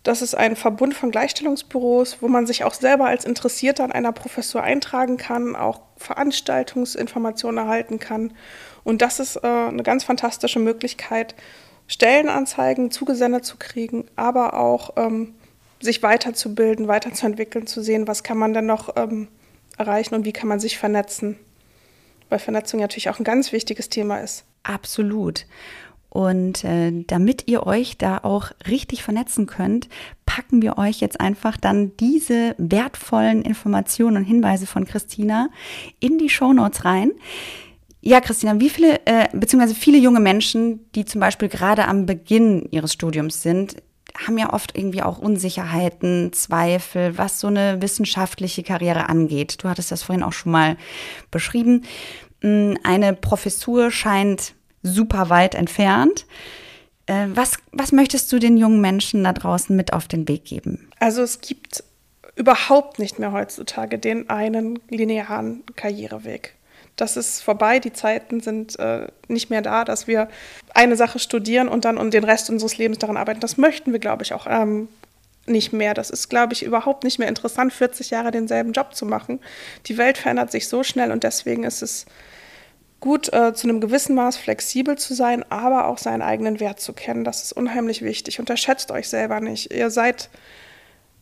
Das 0.04 0.22
ist 0.22 0.36
ein 0.36 0.54
Verbund 0.54 0.94
von 0.94 1.10
Gleichstellungsbüros, 1.10 2.18
wo 2.20 2.28
man 2.28 2.46
sich 2.46 2.62
auch 2.62 2.74
selber 2.74 3.06
als 3.06 3.24
Interessierter 3.24 3.82
an 3.82 3.90
einer 3.90 4.12
Professur 4.12 4.62
eintragen 4.62 5.16
kann, 5.16 5.56
auch 5.56 5.80
Veranstaltungsinformationen 5.96 7.58
erhalten 7.64 7.98
kann. 7.98 8.32
Und 8.84 9.02
das 9.02 9.18
ist 9.18 9.34
äh, 9.36 9.40
eine 9.48 9.82
ganz 9.82 10.04
fantastische 10.04 10.60
Möglichkeit, 10.60 11.34
Stellenanzeigen 11.86 12.90
zugesendet 12.90 13.44
zu 13.44 13.56
kriegen, 13.58 14.04
aber 14.16 14.54
auch 14.54 14.90
ähm, 14.96 15.34
sich 15.80 16.02
weiterzubilden, 16.02 16.88
weiterzuentwickeln, 16.88 17.66
zu 17.66 17.82
sehen, 17.82 18.08
was 18.08 18.22
kann 18.22 18.38
man 18.38 18.54
denn 18.54 18.66
noch 18.66 18.96
ähm, 18.96 19.28
erreichen 19.78 20.14
und 20.14 20.24
wie 20.24 20.32
kann 20.32 20.48
man 20.48 20.60
sich 20.60 20.78
vernetzen. 20.78 21.38
Weil 22.28 22.38
Vernetzung 22.38 22.80
natürlich 22.80 23.08
auch 23.08 23.18
ein 23.18 23.24
ganz 23.24 23.52
wichtiges 23.52 23.88
Thema 23.88 24.18
ist. 24.18 24.44
Absolut. 24.62 25.46
Und 26.16 26.64
äh, 26.64 27.04
damit 27.06 27.46
ihr 27.46 27.66
euch 27.66 27.98
da 27.98 28.18
auch 28.18 28.50
richtig 28.66 29.02
vernetzen 29.02 29.46
könnt, 29.46 29.88
packen 30.24 30.62
wir 30.62 30.78
euch 30.78 31.00
jetzt 31.00 31.20
einfach 31.20 31.58
dann 31.58 31.94
diese 31.98 32.54
wertvollen 32.56 33.42
Informationen 33.42 34.16
und 34.16 34.24
Hinweise 34.24 34.66
von 34.66 34.86
Christina 34.86 35.50
in 36.00 36.16
die 36.16 36.30
Shownotes 36.30 36.86
rein. 36.86 37.12
Ja, 38.06 38.20
Christina, 38.20 38.60
wie 38.60 38.70
viele, 38.70 39.04
äh, 39.04 39.26
beziehungsweise 39.32 39.74
viele 39.74 39.98
junge 39.98 40.20
Menschen, 40.20 40.88
die 40.92 41.04
zum 41.04 41.20
Beispiel 41.20 41.48
gerade 41.48 41.88
am 41.88 42.06
Beginn 42.06 42.68
ihres 42.70 42.92
Studiums 42.92 43.42
sind, 43.42 43.82
haben 44.16 44.38
ja 44.38 44.52
oft 44.52 44.78
irgendwie 44.78 45.02
auch 45.02 45.18
Unsicherheiten, 45.18 46.32
Zweifel, 46.32 47.18
was 47.18 47.40
so 47.40 47.48
eine 47.48 47.82
wissenschaftliche 47.82 48.62
Karriere 48.62 49.08
angeht. 49.08 49.56
Du 49.60 49.68
hattest 49.68 49.90
das 49.90 50.04
vorhin 50.04 50.22
auch 50.22 50.32
schon 50.32 50.52
mal 50.52 50.76
beschrieben. 51.32 51.82
Mm, 52.42 52.74
eine 52.84 53.12
Professur 53.12 53.90
scheint 53.90 54.54
super 54.84 55.28
weit 55.28 55.56
entfernt. 55.56 56.26
Äh, 57.06 57.26
was, 57.34 57.56
was 57.72 57.90
möchtest 57.90 58.32
du 58.32 58.38
den 58.38 58.56
jungen 58.56 58.80
Menschen 58.80 59.24
da 59.24 59.32
draußen 59.32 59.74
mit 59.74 59.92
auf 59.92 60.06
den 60.06 60.28
Weg 60.28 60.44
geben? 60.44 60.88
Also 61.00 61.22
es 61.22 61.40
gibt 61.40 61.82
überhaupt 62.36 63.00
nicht 63.00 63.18
mehr 63.18 63.32
heutzutage 63.32 63.98
den 63.98 64.30
einen 64.30 64.78
linearen 64.90 65.64
Karriereweg 65.74 66.55
das 66.96 67.16
ist 67.16 67.42
vorbei. 67.42 67.78
Die 67.78 67.92
Zeiten 67.92 68.40
sind 68.40 68.78
äh, 68.78 69.06
nicht 69.28 69.50
mehr 69.50 69.62
da, 69.62 69.84
dass 69.84 70.06
wir 70.06 70.28
eine 70.74 70.96
Sache 70.96 71.18
studieren 71.18 71.68
und 71.68 71.84
dann 71.84 71.98
und 71.98 72.12
den 72.14 72.24
Rest 72.24 72.50
unseres 72.50 72.78
Lebens 72.78 72.98
daran 72.98 73.16
arbeiten. 73.16 73.40
Das 73.40 73.58
möchten 73.58 73.92
wir, 73.92 73.98
glaube 73.98 74.22
ich, 74.22 74.32
auch 74.32 74.46
ähm, 74.48 74.88
nicht 75.46 75.72
mehr. 75.72 75.94
Das 75.94 76.10
ist, 76.10 76.28
glaube 76.28 76.54
ich, 76.54 76.62
überhaupt 76.62 77.04
nicht 77.04 77.18
mehr 77.18 77.28
interessant, 77.28 77.72
40 77.72 78.10
Jahre 78.10 78.30
denselben 78.30 78.72
Job 78.72 78.94
zu 78.94 79.06
machen. 79.06 79.40
Die 79.86 79.98
Welt 79.98 80.18
verändert 80.18 80.50
sich 80.50 80.68
so 80.68 80.82
schnell 80.82 81.12
und 81.12 81.22
deswegen 81.22 81.64
ist 81.64 81.82
es 81.82 82.06
gut, 83.00 83.32
äh, 83.32 83.52
zu 83.52 83.68
einem 83.68 83.80
gewissen 83.80 84.14
Maß 84.14 84.36
flexibel 84.38 84.96
zu 84.96 85.14
sein, 85.14 85.44
aber 85.50 85.86
auch 85.86 85.98
seinen 85.98 86.22
eigenen 86.22 86.60
Wert 86.60 86.80
zu 86.80 86.94
kennen. 86.94 87.24
Das 87.24 87.42
ist 87.42 87.52
unheimlich 87.52 88.02
wichtig. 88.02 88.40
Unterschätzt 88.40 88.90
euch 88.90 89.08
selber 89.08 89.40
nicht. 89.40 89.72
Ihr 89.72 89.90
seid 89.90 90.30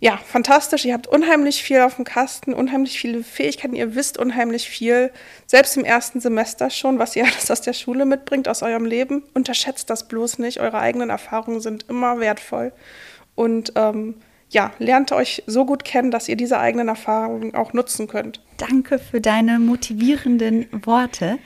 ja, 0.04 0.18
fantastisch. 0.18 0.84
Ihr 0.84 0.92
habt 0.92 1.06
unheimlich 1.06 1.62
viel 1.62 1.80
auf 1.80 1.96
dem 1.96 2.04
Kasten, 2.04 2.52
unheimlich 2.52 2.98
viele 3.00 3.24
Fähigkeiten. 3.24 3.74
Ihr 3.74 3.94
wisst 3.94 4.18
unheimlich 4.18 4.68
viel, 4.68 5.10
selbst 5.46 5.78
im 5.78 5.84
ersten 5.86 6.20
Semester 6.20 6.68
schon, 6.68 6.98
was 6.98 7.16
ihr 7.16 7.24
alles 7.32 7.50
aus 7.50 7.62
der 7.62 7.72
Schule 7.72 8.04
mitbringt, 8.04 8.46
aus 8.46 8.62
eurem 8.62 8.84
Leben. 8.84 9.22
Unterschätzt 9.32 9.88
das 9.88 10.06
bloß 10.06 10.40
nicht. 10.40 10.60
Eure 10.60 10.78
eigenen 10.78 11.08
Erfahrungen 11.08 11.60
sind 11.60 11.86
immer 11.88 12.20
wertvoll. 12.20 12.72
Und 13.34 13.72
ähm, 13.76 14.16
ja, 14.50 14.72
lernt 14.78 15.10
euch 15.10 15.42
so 15.46 15.64
gut 15.64 15.86
kennen, 15.86 16.10
dass 16.10 16.28
ihr 16.28 16.36
diese 16.36 16.58
eigenen 16.58 16.88
Erfahrungen 16.88 17.54
auch 17.54 17.72
nutzen 17.72 18.06
könnt. 18.06 18.42
Danke 18.58 18.98
für 18.98 19.22
deine 19.22 19.58
motivierenden 19.58 20.66
Worte. 20.84 21.38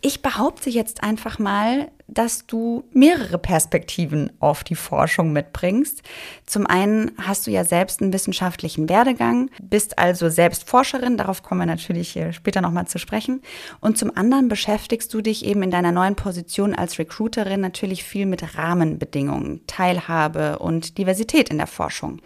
Ich 0.00 0.22
behaupte 0.22 0.70
jetzt 0.70 1.02
einfach 1.02 1.40
mal, 1.40 1.90
dass 2.06 2.46
du 2.46 2.84
mehrere 2.92 3.36
Perspektiven 3.36 4.30
auf 4.38 4.62
die 4.62 4.76
Forschung 4.76 5.32
mitbringst. 5.32 6.02
Zum 6.46 6.68
einen 6.68 7.10
hast 7.18 7.46
du 7.46 7.50
ja 7.50 7.64
selbst 7.64 8.00
einen 8.00 8.12
wissenschaftlichen 8.12 8.88
Werdegang, 8.88 9.50
bist 9.60 9.98
also 9.98 10.28
selbst 10.28 10.68
Forscherin, 10.68 11.16
darauf 11.16 11.42
kommen 11.42 11.62
wir 11.62 11.66
natürlich 11.66 12.16
später 12.30 12.60
nochmal 12.60 12.86
zu 12.86 12.98
sprechen. 12.98 13.42
Und 13.80 13.98
zum 13.98 14.16
anderen 14.16 14.48
beschäftigst 14.48 15.12
du 15.12 15.20
dich 15.20 15.44
eben 15.44 15.64
in 15.64 15.72
deiner 15.72 15.90
neuen 15.90 16.14
Position 16.14 16.76
als 16.76 17.00
Recruiterin 17.00 17.60
natürlich 17.60 18.04
viel 18.04 18.24
mit 18.24 18.56
Rahmenbedingungen, 18.56 19.66
Teilhabe 19.66 20.60
und 20.60 20.96
Diversität 20.96 21.50
in 21.50 21.58
der 21.58 21.66
Forschung. 21.66 22.22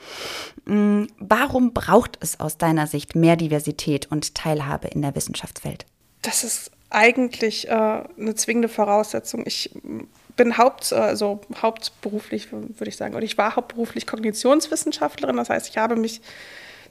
Hm, 0.66 1.08
warum 1.18 1.72
braucht 1.72 2.18
es 2.20 2.38
aus 2.38 2.58
deiner 2.58 2.86
Sicht 2.86 3.16
mehr 3.16 3.36
Diversität 3.36 4.10
und 4.12 4.34
Teilhabe 4.34 4.88
in 4.88 5.00
der 5.00 5.14
Wissenschaftswelt? 5.14 5.86
Das 6.20 6.44
ist 6.44 6.70
eigentlich 6.94 7.68
äh, 7.68 7.72
eine 7.72 8.34
zwingende 8.34 8.68
Voraussetzung. 8.68 9.42
Ich 9.46 9.70
bin 10.36 10.56
haupt, 10.58 10.92
also 10.92 11.40
hauptberuflich, 11.60 12.52
würde 12.52 12.88
ich 12.88 12.96
sagen, 12.96 13.14
oder 13.14 13.24
ich 13.24 13.38
war 13.38 13.56
hauptberuflich 13.56 14.06
Kognitionswissenschaftlerin. 14.06 15.36
Das 15.36 15.50
heißt, 15.50 15.68
ich 15.68 15.78
habe 15.78 15.96
mich 15.96 16.20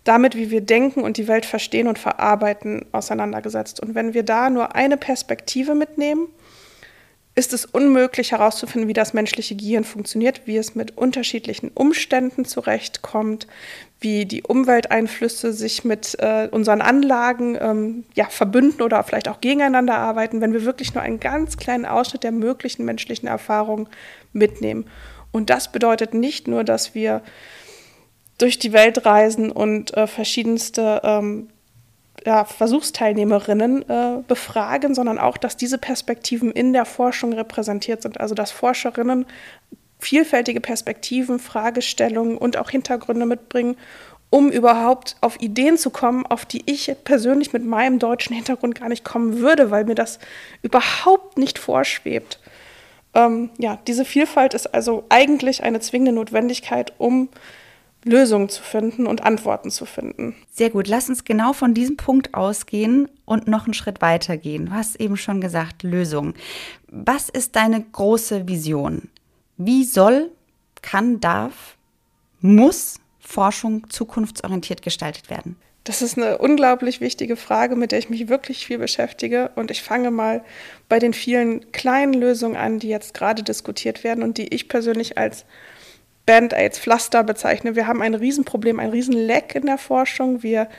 damit, 0.03 0.35
wie 0.35 0.49
wir 0.49 0.61
denken 0.61 1.01
und 1.01 1.17
die 1.17 1.27
Welt 1.27 1.45
verstehen 1.45 1.87
und 1.87 1.99
verarbeiten, 1.99 2.85
auseinandergesetzt. 2.91 3.79
Und 3.79 3.95
wenn 3.95 4.13
wir 4.13 4.23
da 4.23 4.49
nur 4.49 4.75
eine 4.75 4.97
Perspektive 4.97 5.75
mitnehmen, 5.75 6.27
ist 7.33 7.53
es 7.53 7.65
unmöglich 7.65 8.31
herauszufinden, 8.31 8.89
wie 8.89 8.93
das 8.93 9.13
menschliche 9.13 9.55
Gehirn 9.55 9.83
funktioniert, 9.83 10.41
wie 10.45 10.57
es 10.57 10.75
mit 10.75 10.97
unterschiedlichen 10.97 11.69
Umständen 11.73 12.45
zurechtkommt, 12.45 13.47
wie 14.01 14.25
die 14.25 14.41
Umwelteinflüsse 14.41 15.53
sich 15.53 15.85
mit 15.85 16.17
äh, 16.19 16.49
unseren 16.51 16.81
Anlagen 16.81 17.55
ähm, 17.61 18.03
ja, 18.15 18.25
verbünden 18.25 18.81
oder 18.81 19.03
vielleicht 19.03 19.29
auch 19.29 19.41
gegeneinander 19.41 19.95
arbeiten, 19.95 20.41
wenn 20.41 20.53
wir 20.53 20.65
wirklich 20.65 20.95
nur 20.95 21.03
einen 21.03 21.19
ganz 21.19 21.57
kleinen 21.57 21.85
Ausschnitt 21.85 22.23
der 22.23 22.31
möglichen 22.31 22.83
menschlichen 22.83 23.27
Erfahrungen 23.27 23.87
mitnehmen. 24.33 24.85
Und 25.31 25.51
das 25.51 25.71
bedeutet 25.71 26.15
nicht 26.15 26.47
nur, 26.47 26.63
dass 26.63 26.95
wir 26.95 27.21
durch 28.39 28.57
die 28.57 28.73
Welt 28.73 29.05
reisen 29.05 29.51
und 29.51 29.95
äh, 29.95 30.07
verschiedenste 30.07 31.01
ähm, 31.03 31.49
ja, 32.25 32.43
Versuchsteilnehmerinnen 32.45 33.87
äh, 33.87 34.23
befragen, 34.27 34.95
sondern 34.95 35.19
auch, 35.19 35.37
dass 35.37 35.57
diese 35.57 35.77
Perspektiven 35.77 36.51
in 36.51 36.73
der 36.73 36.85
Forschung 36.85 37.33
repräsentiert 37.33 38.01
sind. 38.01 38.19
Also 38.19 38.33
dass 38.33 38.49
Forscherinnen 38.49 39.27
vielfältige 40.01 40.59
Perspektiven, 40.59 41.39
Fragestellungen 41.39 42.37
und 42.37 42.57
auch 42.57 42.69
Hintergründe 42.69 43.25
mitbringen, 43.25 43.77
um 44.29 44.49
überhaupt 44.49 45.15
auf 45.21 45.41
Ideen 45.41 45.77
zu 45.77 45.89
kommen, 45.89 46.25
auf 46.25 46.45
die 46.45 46.63
ich 46.65 46.91
persönlich 47.03 47.53
mit 47.53 47.65
meinem 47.65 47.99
deutschen 47.99 48.35
Hintergrund 48.35 48.79
gar 48.79 48.89
nicht 48.89 49.03
kommen 49.03 49.39
würde, 49.39 49.71
weil 49.71 49.85
mir 49.85 49.95
das 49.95 50.19
überhaupt 50.61 51.37
nicht 51.37 51.59
vorschwebt. 51.59 52.39
Ähm, 53.13 53.49
ja, 53.57 53.77
diese 53.87 54.05
Vielfalt 54.05 54.53
ist 54.53 54.73
also 54.73 55.03
eigentlich 55.09 55.63
eine 55.63 55.81
zwingende 55.81 56.13
Notwendigkeit, 56.13 56.93
um 56.97 57.29
Lösungen 58.03 58.49
zu 58.49 58.63
finden 58.63 59.05
und 59.05 59.23
Antworten 59.23 59.69
zu 59.69 59.85
finden. 59.85 60.35
Sehr 60.51 60.69
gut. 60.69 60.87
Lass 60.87 61.09
uns 61.09 61.23
genau 61.23 61.53
von 61.53 61.73
diesem 61.73 61.97
Punkt 61.97 62.33
ausgehen 62.33 63.09
und 63.25 63.47
noch 63.47 63.65
einen 63.65 63.73
Schritt 63.73 64.01
weiter 64.01 64.37
gehen. 64.37 64.67
Du 64.67 64.71
hast 64.71 64.99
eben 64.99 65.17
schon 65.17 65.41
gesagt, 65.41 65.83
Lösungen. 65.83 66.33
Was 66.87 67.29
ist 67.29 67.55
deine 67.55 67.81
große 67.81 68.47
Vision? 68.47 69.09
Wie 69.65 69.83
soll, 69.83 70.31
kann, 70.81 71.19
darf, 71.19 71.77
muss 72.39 72.99
Forschung 73.19 73.87
zukunftsorientiert 73.89 74.81
gestaltet 74.81 75.29
werden? 75.29 75.55
Das 75.83 76.01
ist 76.01 76.17
eine 76.17 76.39
unglaublich 76.39 76.99
wichtige 76.99 77.35
Frage, 77.35 77.75
mit 77.75 77.91
der 77.91 77.99
ich 77.99 78.09
mich 78.09 78.27
wirklich 78.27 78.65
viel 78.65 78.79
beschäftige. 78.79 79.51
Und 79.55 79.69
ich 79.69 79.83
fange 79.83 80.09
mal 80.09 80.43
bei 80.89 80.97
den 80.97 81.13
vielen 81.13 81.71
kleinen 81.71 82.13
Lösungen 82.13 82.55
an, 82.55 82.79
die 82.79 82.89
jetzt 82.89 83.13
gerade 83.13 83.43
diskutiert 83.43 84.03
werden 84.03 84.23
und 84.23 84.37
die 84.37 84.53
ich 84.53 84.67
persönlich 84.67 85.19
als 85.19 85.45
Band-Aids, 86.25 86.79
Pflaster 86.79 87.23
bezeichne. 87.23 87.75
Wir 87.75 87.85
haben 87.85 88.01
ein 88.01 88.15
Riesenproblem, 88.15 88.79
ein 88.79 88.89
Riesenleck 88.89 89.53
in 89.53 89.67
der 89.67 89.77
Forschung. 89.77 90.41
Wir 90.41 90.69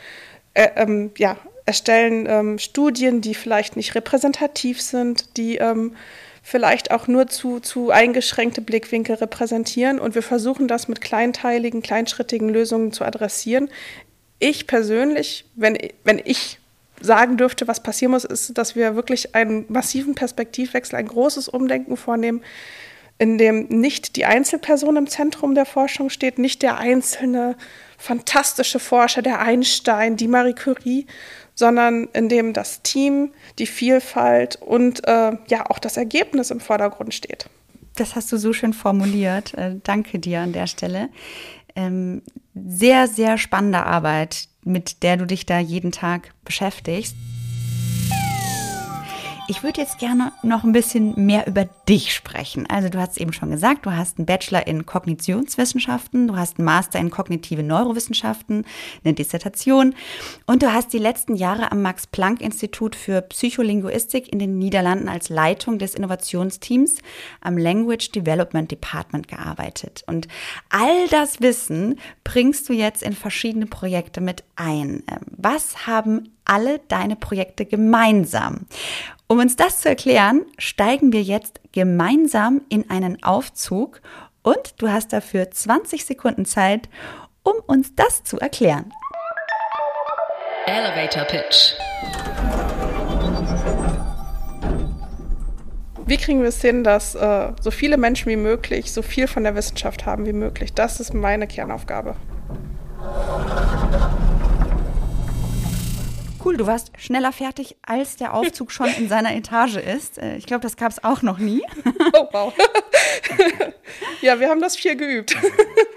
äh, 0.55 0.71
ähm, 0.75 1.13
ja, 1.19 1.37
erstellen 1.67 2.27
ähm, 2.29 2.59
Studien, 2.59 3.21
die 3.21 3.35
vielleicht 3.35 3.77
nicht 3.77 3.95
repräsentativ 3.95 4.83
sind, 4.83 5.37
die 5.37 5.57
ähm, 5.57 5.95
vielleicht 6.43 6.91
auch 6.91 7.07
nur 7.07 7.29
zu, 7.29 7.61
zu 7.61 7.91
eingeschränkte 7.91 8.61
Blickwinkel 8.61 9.17
repräsentieren. 9.17 9.99
Und 9.99 10.15
wir 10.15 10.23
versuchen 10.23 10.69
das 10.69 10.89
mit 10.89 11.01
kleinteiligen, 11.01 11.83
kleinschrittigen 11.83 12.49
Lösungen 12.49 12.93
zu 12.93 13.05
adressieren. 13.05 13.71
Ich 14.39 14.67
persönlich, 14.67 15.45
wenn, 15.55 15.79
wenn 16.05 16.21
ich 16.25 16.59
sagen 17.01 17.37
dürfte, 17.37 17.69
was 17.69 17.83
passieren 17.83 18.13
muss, 18.13 18.25
ist, 18.25 18.59
dass 18.59 18.77
wir 18.77 18.97
wirklich 18.97 19.35
einen 19.35 19.65
massiven 19.69 20.15
Perspektivwechsel, 20.15 20.99
ein 20.99 21.09
großes 21.09 21.49
Umdenken 21.49 21.97
vornehmen 21.97 22.43
in 23.23 23.39
dem 23.39 23.67
nicht 23.69 24.17
die 24.17 24.25
Einzelperson 24.25 24.97
im 24.97 25.07
Zentrum 25.07 25.55
der 25.55 25.65
Forschung 25.65 26.11
steht, 26.11 26.41
nicht 26.41 26.61
der 26.61 26.79
einzelne 26.79 27.57
fantastische 27.97 28.81
Forscher, 28.81 29.23
der 29.23 29.41
Einstein, 29.41 30.17
die 30.17 30.27
Marie 30.27 30.55
Curie, 30.55 31.07
sondern 31.55 32.09
in 32.13 32.29
dem 32.29 32.53
das 32.53 32.83
Team, 32.83 33.33
die 33.59 33.67
Vielfalt 33.67 34.57
und 34.57 35.07
äh, 35.07 35.37
ja 35.49 35.69
auch 35.69 35.79
das 35.79 35.97
Ergebnis 35.97 36.51
im 36.51 36.61
Vordergrund 36.61 37.15
steht. 37.15 37.47
Das 37.97 38.17
hast 38.17 38.33
du 38.33 38.39
so 38.39 38.53
schön 38.53 38.73
formuliert. 38.73 39.55
Äh, 39.55 39.77
danke 39.83 40.19
dir 40.19 40.41
an 40.41 40.53
der 40.53 40.67
Stelle. 40.67 41.11
Ähm, 41.75 42.23
sehr, 42.55 43.07
sehr 43.07 43.39
spannende 43.39 43.85
Arbeit, 43.85 44.49
mit 44.65 45.03
der 45.03 45.17
du 45.17 45.27
dich 45.27 45.47
da 45.47 45.59
jeden 45.59 45.93
Tag 45.93 46.33
beschäftigst. 46.45 47.17
Ich 49.53 49.63
würde 49.63 49.83
jetzt 49.83 49.99
gerne 49.99 50.33
noch 50.43 50.65
ein 50.65 50.73
bisschen 50.73 51.27
mehr 51.27 51.47
über 51.47 51.67
dich 51.87 52.15
sprechen. 52.15 52.67
Also 52.71 52.89
du 52.89 52.99
hast 52.99 53.21
eben 53.21 53.35
schon 53.35 53.51
gesagt, 53.51 53.85
du 53.85 53.93
hast 53.93 54.17
einen 54.17 54.25
Bachelor 54.25 54.67
in 54.67 54.87
Kognitionswissenschaften, 54.87 56.27
du 56.27 56.37
hast 56.37 56.59
einen 56.59 56.65
Master 56.65 56.99
in 56.99 57.11
kognitive 57.11 57.63
Neurowissenschaften, 57.63 58.65
eine 59.05 59.13
Dissertation 59.13 59.95
und 60.47 60.63
du 60.63 60.73
hast 60.73 60.95
die 60.95 60.99
letzten 60.99 61.37
Jahre 61.37 61.71
am 61.71 61.83
Max 61.83 62.07
Planck 62.07 62.41
Institut 62.41 62.97
für 62.97 63.21
Psycholinguistik 63.21 64.33
in 64.33 64.39
den 64.39 64.59
Niederlanden 64.59 65.11
als 65.11 65.29
Leitung 65.29 65.79
des 65.79 65.95
Innovationsteams 65.95 67.03
am 67.43 67.59
Language 67.59 68.11
Development 68.11 68.71
Department 68.71 69.29
gearbeitet. 69.29 70.03
Und 70.07 70.29
all 70.71 71.09
das 71.11 71.43
Wissen 71.43 72.01
bringst 72.25 72.71
du 72.71 72.73
jetzt 72.73 73.03
in 73.03 73.13
verschiedene 73.13 73.67
Projekte 73.67 74.23
mit 74.23 74.45
ein. 74.57 75.03
Was 75.37 75.87
haben 75.87 76.31
alle 76.45 76.81
deine 76.89 77.17
Projekte 77.17 77.65
gemeinsam? 77.65 78.67
Um 79.27 79.39
uns 79.39 79.57
das 79.57 79.81
zu 79.81 79.89
erklären, 79.89 80.45
steigen 80.59 81.13
wir 81.13 81.23
jetzt 81.23 81.61
gemeinsam 81.73 82.61
in 82.69 82.91
einen 82.91 83.23
Aufzug 83.23 84.01
und 84.43 84.75
du 84.79 84.91
hast 84.91 85.13
dafür 85.13 85.51
20 85.51 86.05
Sekunden 86.05 86.45
Zeit, 86.45 86.89
um 87.43 87.55
uns 87.67 87.95
das 87.95 88.25
zu 88.25 88.39
erklären. 88.39 88.93
Elevator 90.67 91.25
Pitch. 91.25 91.73
Wie 96.05 96.17
kriegen 96.17 96.43
wir 96.43 96.49
es 96.49 96.61
hin, 96.61 96.85
dass 96.85 97.15
äh, 97.15 97.53
so 97.61 97.71
viele 97.71 97.97
Menschen 97.97 98.29
wie 98.29 98.37
möglich 98.37 98.93
so 98.93 99.03
viel 99.03 99.27
von 99.29 99.45
der 99.45 99.55
Wissenschaft 99.55 100.05
haben 100.05 100.27
wie 100.27 100.33
möglich? 100.33 100.75
Das 100.75 101.01
ist 101.01 101.15
meine 101.15 101.47
Kernaufgabe. 101.47 102.17
Cool, 106.45 106.57
du 106.57 106.67
warst 106.67 106.91
schneller 106.99 107.31
fertig, 107.31 107.77
als 107.83 108.17
der 108.17 108.35
Aufzug 108.35 108.73
schon 108.73 108.89
in 108.99 109.09
seiner 109.09 109.35
Etage 109.37 109.77
ist. 109.77 110.19
Äh, 110.19 110.37
ich 110.37 110.47
glaube, 110.47 110.63
das 110.63 110.77
gab 110.77 110.91
es 110.91 111.05
auch 111.05 111.23
noch 111.23 111.39
nie. 111.39 111.63
Oh, 112.15 112.29
wow. 112.33 112.53
ja, 114.21 114.39
wir 114.39 114.51
haben 114.51 114.61
das 114.61 114.77
viel 114.77 114.97
geübt. 114.97 115.35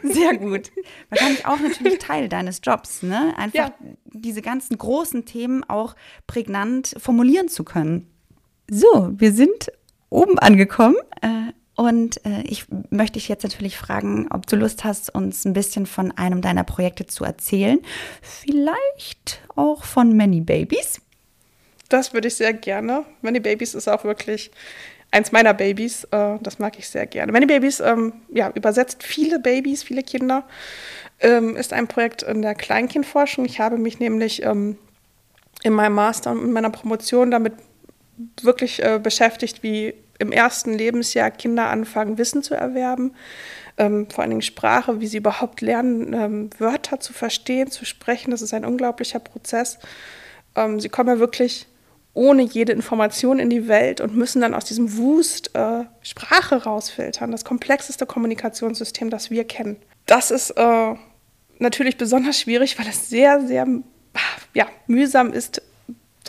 Sehr 0.03 0.37
gut. 0.37 0.71
Wahrscheinlich 1.09 1.45
auch 1.45 1.59
natürlich 1.59 1.97
Teil 1.99 2.29
deines 2.29 2.61
Jobs, 2.63 3.03
ne? 3.03 3.33
Einfach 3.37 3.69
ja. 3.69 3.75
diese 4.13 4.41
ganzen 4.41 4.77
großen 4.77 5.25
Themen 5.25 5.63
auch 5.65 5.95
prägnant 6.25 6.95
formulieren 6.97 7.49
zu 7.49 7.65
können. 7.65 8.07
So, 8.69 9.09
wir 9.11 9.33
sind 9.33 9.71
oben 10.09 10.39
angekommen. 10.39 10.95
Äh, 11.21 11.51
und 11.75 12.25
äh, 12.25 12.41
ich 12.44 12.65
möchte 12.89 13.13
dich 13.13 13.27
jetzt 13.27 13.44
natürlich 13.44 13.77
fragen, 13.77 14.27
ob 14.32 14.48
du 14.48 14.55
Lust 14.55 14.84
hast, 14.84 15.13
uns 15.13 15.46
ein 15.46 15.53
bisschen 15.53 15.86
von 15.86 16.12
einem 16.17 16.41
deiner 16.41 16.63
Projekte 16.63 17.05
zu 17.05 17.25
erzählen. 17.25 17.79
Vielleicht 18.22 19.41
auch 19.55 19.84
von 19.84 20.15
Many 20.15 20.41
Babies. 20.41 21.01
Das 21.89 22.13
würde 22.13 22.29
ich 22.29 22.36
sehr 22.36 22.53
gerne. 22.53 23.05
Many 23.22 23.39
Babies 23.39 23.75
ist 23.75 23.88
auch 23.88 24.05
wirklich 24.05 24.51
eins 25.12 25.32
meiner 25.32 25.53
Babys. 25.53 26.05
Äh, 26.05 26.38
das 26.41 26.60
mag 26.60 26.79
ich 26.79 26.88
sehr 26.88 27.05
gerne. 27.05 27.32
Many 27.32 27.46
Babies 27.46 27.82
ähm, 27.82 28.13
ja, 28.29 28.51
übersetzt 28.55 29.03
viele 29.03 29.39
Babys, 29.39 29.84
viele 29.84 30.01
Kinder. 30.01 30.46
Ähm, 31.20 31.58
ist 31.58 31.74
ein 31.74 31.88
Projekt 31.88 32.24
in 32.24 32.41
der 32.41 32.55
Kleinkindforschung. 32.55 33.46
Ich 33.46 33.60
habe 33.60 33.77
mich 33.77 34.00
nämlich 34.00 34.44
ähm, 34.44 34.77
in 35.63 35.74
meinem 35.74 35.94
Master 35.94 36.32
und 36.32 36.41
in 36.41 36.51
meiner 36.53 36.70
Promotion 36.70 37.32
damit 37.32 37.53
wirklich 38.41 38.82
äh, 38.82 39.00
beschäftigt, 39.01 39.62
wie 39.62 39.94
im 40.19 40.31
ersten 40.31 40.74
Lebensjahr 40.74 41.31
Kinder 41.31 41.69
anfangen, 41.69 42.17
Wissen 42.17 42.43
zu 42.43 42.55
erwerben, 42.55 43.13
ähm, 43.77 44.07
vor 44.10 44.22
allen 44.22 44.31
Dingen 44.31 44.41
Sprache, 44.41 45.01
wie 45.01 45.07
sie 45.07 45.17
überhaupt 45.17 45.62
lernen, 45.62 46.13
ähm, 46.13 46.50
Wörter 46.57 47.00
zu 47.00 47.13
verstehen, 47.13 47.69
zu 47.69 47.86
sprechen. 47.86 48.31
Das 48.31 48.41
ist 48.41 48.53
ein 48.53 48.65
unglaublicher 48.65 49.19
Prozess. 49.19 49.79
Ähm, 50.55 50.79
sie 50.79 50.89
kommen 50.89 51.10
ja 51.10 51.19
wirklich 51.19 51.67
ohne 52.13 52.43
jede 52.43 52.72
Information 52.72 53.39
in 53.39 53.50
die 53.50 53.67
Welt 53.67 54.00
und 54.00 54.15
müssen 54.15 54.41
dann 54.41 54.53
aus 54.53 54.63
diesem 54.63 54.98
Wust 54.98 55.53
äh, 55.53 55.84
Sprache 56.01 56.63
rausfiltern. 56.63 57.31
Das 57.31 57.43
komplexeste 57.43 58.05
Kommunikationssystem, 58.05 59.10
das 59.10 59.29
wir 59.29 59.43
kennen. 59.43 59.75
Das 60.05 60.31
ist 60.31 60.51
äh, 60.51 60.95
natürlich 61.60 61.98
besonders 61.98 62.39
schwierig, 62.39 62.79
weil 62.79 62.88
es 62.88 63.10
sehr, 63.10 63.41
sehr 63.41 63.67
ja, 64.53 64.67
mühsam 64.88 65.34
ist, 65.34 65.62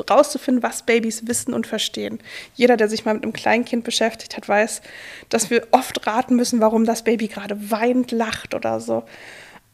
rauszufinden, 0.08 0.62
was 0.62 0.82
Babys 0.82 1.26
wissen 1.26 1.54
und 1.54 1.66
verstehen. 1.66 2.18
Jeder, 2.54 2.76
der 2.76 2.88
sich 2.88 3.04
mal 3.04 3.14
mit 3.14 3.22
einem 3.22 3.32
Kleinkind 3.32 3.84
beschäftigt 3.84 4.36
hat, 4.36 4.48
weiß, 4.48 4.82
dass 5.28 5.50
wir 5.50 5.66
oft 5.70 6.06
raten 6.06 6.36
müssen, 6.36 6.60
warum 6.60 6.84
das 6.84 7.02
Baby 7.02 7.28
gerade 7.28 7.70
weint, 7.70 8.12
lacht 8.12 8.54
oder 8.54 8.80
so. 8.80 9.04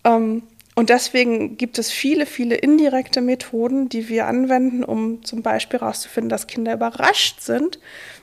Ähm, 0.05 0.43
und 0.75 0.89
deswegen 0.89 1.59
gibt 1.59 1.79
es 1.79 1.91
viele, 1.91 2.25
viele 2.25 2.55
indirekte 2.55 3.21
Methoden, 3.21 3.89
die 3.91 4.09
wir 4.09 4.27
anwenden, 4.27 4.85
um 4.85 5.23
zum 5.23 5.43
Beispiel 5.43 5.81
herauszufinden, 5.81 6.31
dass 6.31 6.47
Kinder 6.47 6.73
überrascht 6.73 7.41
sind, 7.41 7.79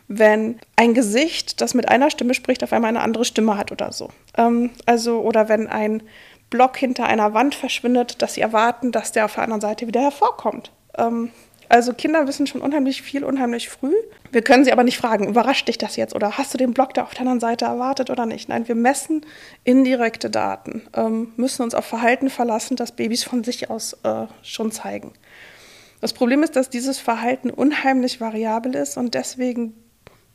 wenn 0.08 0.60
ein 0.76 0.96
Gesicht, 0.96 1.62
das 1.62 1.76
mit 1.76 1.88
einer 1.88 2.10
Stimme 2.10 2.34
spricht, 2.34 2.64
auf 2.64 2.74
einmal 2.74 2.90
eine 2.90 3.02
andere 3.02 3.26
Stimme 3.26 3.56
hat 3.58 3.72
oder 3.72 3.92
so. 3.92 4.10
Ähm, 4.36 4.72
also, 4.88 5.20
oder 5.20 5.48
wenn 5.48 5.68
ein 5.68 6.02
Block 6.50 6.78
hinter 6.78 7.06
einer 7.06 7.36
Wand 7.36 7.54
verschwindet, 7.54 8.22
dass 8.24 8.34
sie 8.34 8.42
erwarten, 8.42 8.92
dass 8.92 9.12
der 9.12 9.26
auf 9.26 9.36
der 9.36 9.44
anderen 9.44 9.62
Seite 9.62 9.86
wieder 9.86 10.02
hervorkommt. 10.02 10.72
Also 11.70 11.94
Kinder 11.94 12.28
wissen 12.28 12.48
schon 12.48 12.62
unheimlich 12.62 13.04
viel, 13.04 13.24
unheimlich 13.24 13.70
früh. 13.70 13.94
Wir 14.32 14.42
können 14.42 14.66
sie 14.66 14.72
aber 14.72 14.84
nicht 14.84 14.98
fragen, 14.98 15.28
überrascht 15.28 15.68
dich 15.68 15.78
das 15.78 15.96
jetzt 15.96 16.16
oder 16.16 16.38
hast 16.38 16.52
du 16.54 16.58
den 16.58 16.74
Block 16.74 16.96
da 16.96 17.04
auf 17.04 17.12
der 17.12 17.22
anderen 17.22 17.40
Seite 17.40 17.66
erwartet 17.66 18.10
oder 18.10 18.26
nicht? 18.26 18.50
Nein, 18.50 18.68
wir 18.68 18.74
messen 18.74 19.24
indirekte 19.64 20.32
Daten, 20.32 20.82
ähm, 20.96 21.32
müssen 21.36 21.62
uns 21.62 21.76
auf 21.76 21.86
Verhalten 21.86 22.32
verlassen, 22.32 22.76
das 22.76 22.92
Babys 22.92 23.24
von 23.24 23.44
sich 23.44 23.70
aus 23.70 23.94
äh, 24.04 24.26
schon 24.42 24.72
zeigen. 24.72 25.14
Das 26.02 26.14
Problem 26.14 26.42
ist, 26.42 26.56
dass 26.56 26.72
dieses 26.72 26.98
Verhalten 26.98 27.52
unheimlich 27.52 28.20
variabel 28.20 28.74
ist 28.76 28.98
und 28.98 29.14
deswegen 29.14 29.76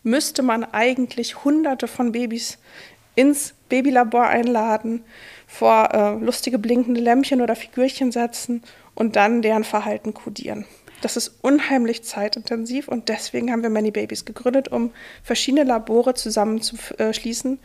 müsste 0.04 0.42
man 0.42 0.62
eigentlich 0.62 1.42
hunderte 1.42 1.88
von 1.88 2.12
Babys 2.12 2.58
ins 3.16 3.54
Babylabor 3.68 4.26
einladen, 4.26 5.02
vor 5.48 5.88
äh, 5.92 6.24
lustige 6.24 6.58
blinkende 6.58 7.00
Lämpchen 7.00 7.40
oder 7.40 7.56
Figürchen 7.56 8.12
setzen 8.12 8.62
und 8.94 9.16
dann 9.16 9.42
deren 9.42 9.64
Verhalten 9.64 10.14
kodieren. 10.14 10.64
Das 11.04 11.18
ist 11.18 11.32
unheimlich 11.42 12.02
zeitintensiv 12.02 12.88
und 12.88 13.10
deswegen 13.10 13.52
haben 13.52 13.62
wir 13.62 13.68
Many 13.68 13.90
Babies 13.90 14.24
gegründet, 14.24 14.68
um 14.68 14.90
verschiedene 15.22 15.64
Labore 15.64 16.14
zusammenzuschließen 16.14 17.58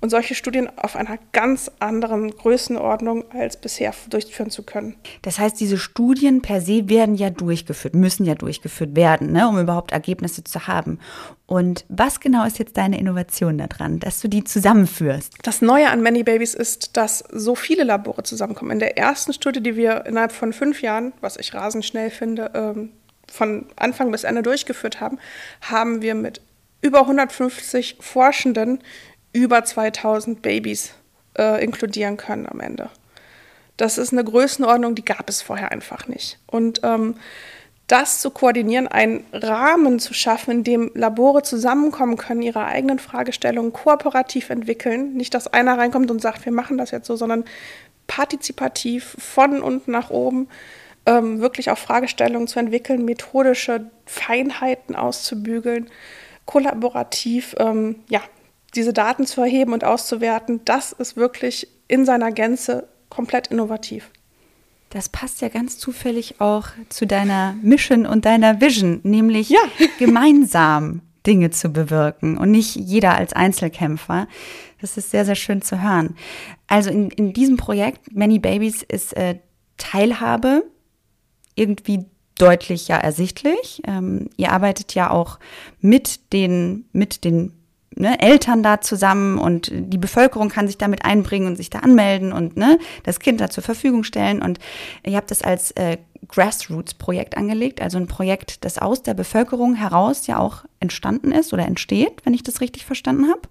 und 0.00 0.10
solche 0.10 0.34
Studien 0.34 0.68
auf 0.76 0.96
einer 0.96 1.18
ganz 1.32 1.70
anderen 1.78 2.30
Größenordnung 2.30 3.30
als 3.30 3.56
bisher 3.56 3.94
durchführen 4.08 4.50
zu 4.50 4.62
können. 4.62 4.96
Das 5.22 5.38
heißt, 5.38 5.58
diese 5.58 5.78
Studien 5.78 6.42
per 6.42 6.60
se 6.60 6.88
werden 6.88 7.14
ja 7.14 7.30
durchgeführt, 7.30 7.94
müssen 7.94 8.24
ja 8.24 8.34
durchgeführt 8.34 8.94
werden, 8.94 9.32
ne, 9.32 9.48
um 9.48 9.58
überhaupt 9.58 9.92
Ergebnisse 9.92 10.44
zu 10.44 10.66
haben. 10.66 10.98
Und 11.46 11.84
was 11.88 12.20
genau 12.20 12.44
ist 12.44 12.58
jetzt 12.58 12.76
deine 12.76 12.98
Innovation 12.98 13.58
daran, 13.58 14.00
dass 14.00 14.20
du 14.20 14.28
die 14.28 14.44
zusammenführst? 14.44 15.34
Das 15.42 15.62
Neue 15.62 15.88
an 15.88 16.02
Many 16.02 16.24
Babies 16.24 16.54
ist, 16.54 16.96
dass 16.96 17.24
so 17.32 17.54
viele 17.54 17.84
Labore 17.84 18.24
zusammenkommen. 18.24 18.72
In 18.72 18.78
der 18.80 18.98
ersten 18.98 19.32
Studie, 19.32 19.62
die 19.62 19.76
wir 19.76 20.06
innerhalb 20.06 20.32
von 20.32 20.52
fünf 20.52 20.82
Jahren, 20.82 21.12
was 21.20 21.36
ich 21.36 21.54
rasend 21.54 21.84
schnell 21.84 22.10
finde, 22.10 22.50
ähm, 22.54 22.90
von 23.28 23.66
Anfang 23.76 24.10
bis 24.10 24.24
Ende 24.24 24.42
durchgeführt 24.42 25.00
haben, 25.00 25.18
haben 25.60 26.02
wir 26.02 26.14
mit 26.14 26.40
über 26.82 27.00
150 27.00 27.96
Forschenden 28.00 28.80
über 29.36 29.62
2000 29.62 30.40
Babys 30.40 30.94
äh, 31.38 31.62
inkludieren 31.62 32.16
können 32.16 32.46
am 32.46 32.60
Ende. 32.60 32.88
Das 33.76 33.98
ist 33.98 34.12
eine 34.12 34.24
Größenordnung, 34.24 34.94
die 34.94 35.04
gab 35.04 35.28
es 35.28 35.42
vorher 35.42 35.70
einfach 35.72 36.08
nicht. 36.08 36.38
Und 36.46 36.80
ähm, 36.82 37.16
das 37.86 38.20
zu 38.20 38.30
koordinieren, 38.30 38.88
einen 38.88 39.24
Rahmen 39.32 40.00
zu 40.00 40.14
schaffen, 40.14 40.50
in 40.50 40.64
dem 40.64 40.90
Labore 40.94 41.42
zusammenkommen 41.42 42.16
können, 42.16 42.40
ihre 42.40 42.64
eigenen 42.64 42.98
Fragestellungen 42.98 43.74
kooperativ 43.74 44.48
entwickeln. 44.48 45.12
Nicht, 45.12 45.34
dass 45.34 45.46
einer 45.46 45.76
reinkommt 45.76 46.10
und 46.10 46.22
sagt, 46.22 46.46
wir 46.46 46.52
machen 46.52 46.78
das 46.78 46.90
jetzt 46.90 47.06
so, 47.06 47.14
sondern 47.14 47.44
partizipativ 48.06 49.16
von 49.18 49.60
unten 49.60 49.90
nach 49.90 50.08
oben 50.08 50.48
ähm, 51.04 51.40
wirklich 51.40 51.70
auch 51.70 51.78
Fragestellungen 51.78 52.48
zu 52.48 52.58
entwickeln, 52.58 53.04
methodische 53.04 53.90
Feinheiten 54.06 54.96
auszubügeln, 54.96 55.90
kollaborativ 56.46 57.54
ähm, 57.58 57.96
ja, 58.08 58.22
diese 58.74 58.92
Daten 58.92 59.26
zu 59.26 59.40
erheben 59.40 59.72
und 59.72 59.84
auszuwerten, 59.84 60.60
das 60.64 60.92
ist 60.92 61.16
wirklich 61.16 61.68
in 61.88 62.04
seiner 62.04 62.32
Gänze 62.32 62.88
komplett 63.08 63.48
innovativ. 63.48 64.10
Das 64.90 65.08
passt 65.08 65.40
ja 65.40 65.48
ganz 65.48 65.78
zufällig 65.78 66.40
auch 66.40 66.68
zu 66.88 67.06
deiner 67.06 67.56
Mission 67.62 68.06
und 68.06 68.24
deiner 68.24 68.60
Vision, 68.60 69.00
nämlich 69.02 69.50
ja. 69.50 69.60
gemeinsam 69.98 71.02
Dinge 71.26 71.50
zu 71.50 71.70
bewirken 71.70 72.38
und 72.38 72.50
nicht 72.50 72.76
jeder 72.76 73.16
als 73.16 73.32
Einzelkämpfer. 73.32 74.28
Das 74.80 74.96
ist 74.96 75.10
sehr, 75.10 75.24
sehr 75.24 75.34
schön 75.34 75.62
zu 75.62 75.82
hören. 75.82 76.16
Also 76.68 76.90
in, 76.90 77.10
in 77.10 77.32
diesem 77.32 77.56
Projekt 77.56 78.14
Many 78.14 78.38
Babies 78.38 78.82
ist 78.82 79.16
äh, 79.16 79.38
Teilhabe 79.76 80.64
irgendwie 81.56 82.04
deutlich 82.38 82.88
ja 82.88 82.98
ersichtlich. 82.98 83.82
Ähm, 83.86 84.28
ihr 84.36 84.52
arbeitet 84.52 84.94
ja 84.94 85.10
auch 85.10 85.38
mit 85.80 86.32
den, 86.32 86.84
mit 86.92 87.24
den 87.24 87.52
ne, 87.96 88.20
Eltern 88.20 88.62
da 88.62 88.80
zusammen 88.80 89.38
und 89.38 89.70
die 89.72 89.98
Bevölkerung 89.98 90.48
kann 90.48 90.66
sich 90.66 90.78
damit 90.78 91.04
einbringen 91.04 91.48
und 91.48 91.56
sich 91.56 91.70
da 91.70 91.80
anmelden 91.80 92.32
und 92.32 92.56
ne, 92.56 92.78
das 93.02 93.18
Kind 93.18 93.40
da 93.40 93.50
zur 93.50 93.62
Verfügung 93.62 94.04
stellen. 94.04 94.42
Und 94.42 94.58
ihr 95.04 95.16
habt 95.16 95.30
das 95.30 95.42
als 95.42 95.72
äh, 95.72 95.96
Grassroots-Projekt 96.28 97.36
angelegt, 97.36 97.80
also 97.80 97.98
ein 97.98 98.06
Projekt, 98.06 98.64
das 98.64 98.78
aus 98.78 99.02
der 99.02 99.14
Bevölkerung 99.14 99.74
heraus 99.74 100.26
ja 100.26 100.38
auch 100.38 100.64
entstanden 100.80 101.32
ist 101.32 101.52
oder 101.52 101.64
entsteht, 101.64 102.24
wenn 102.24 102.34
ich 102.34 102.42
das 102.42 102.60
richtig 102.60 102.84
verstanden 102.84 103.28
habe. 103.28 103.42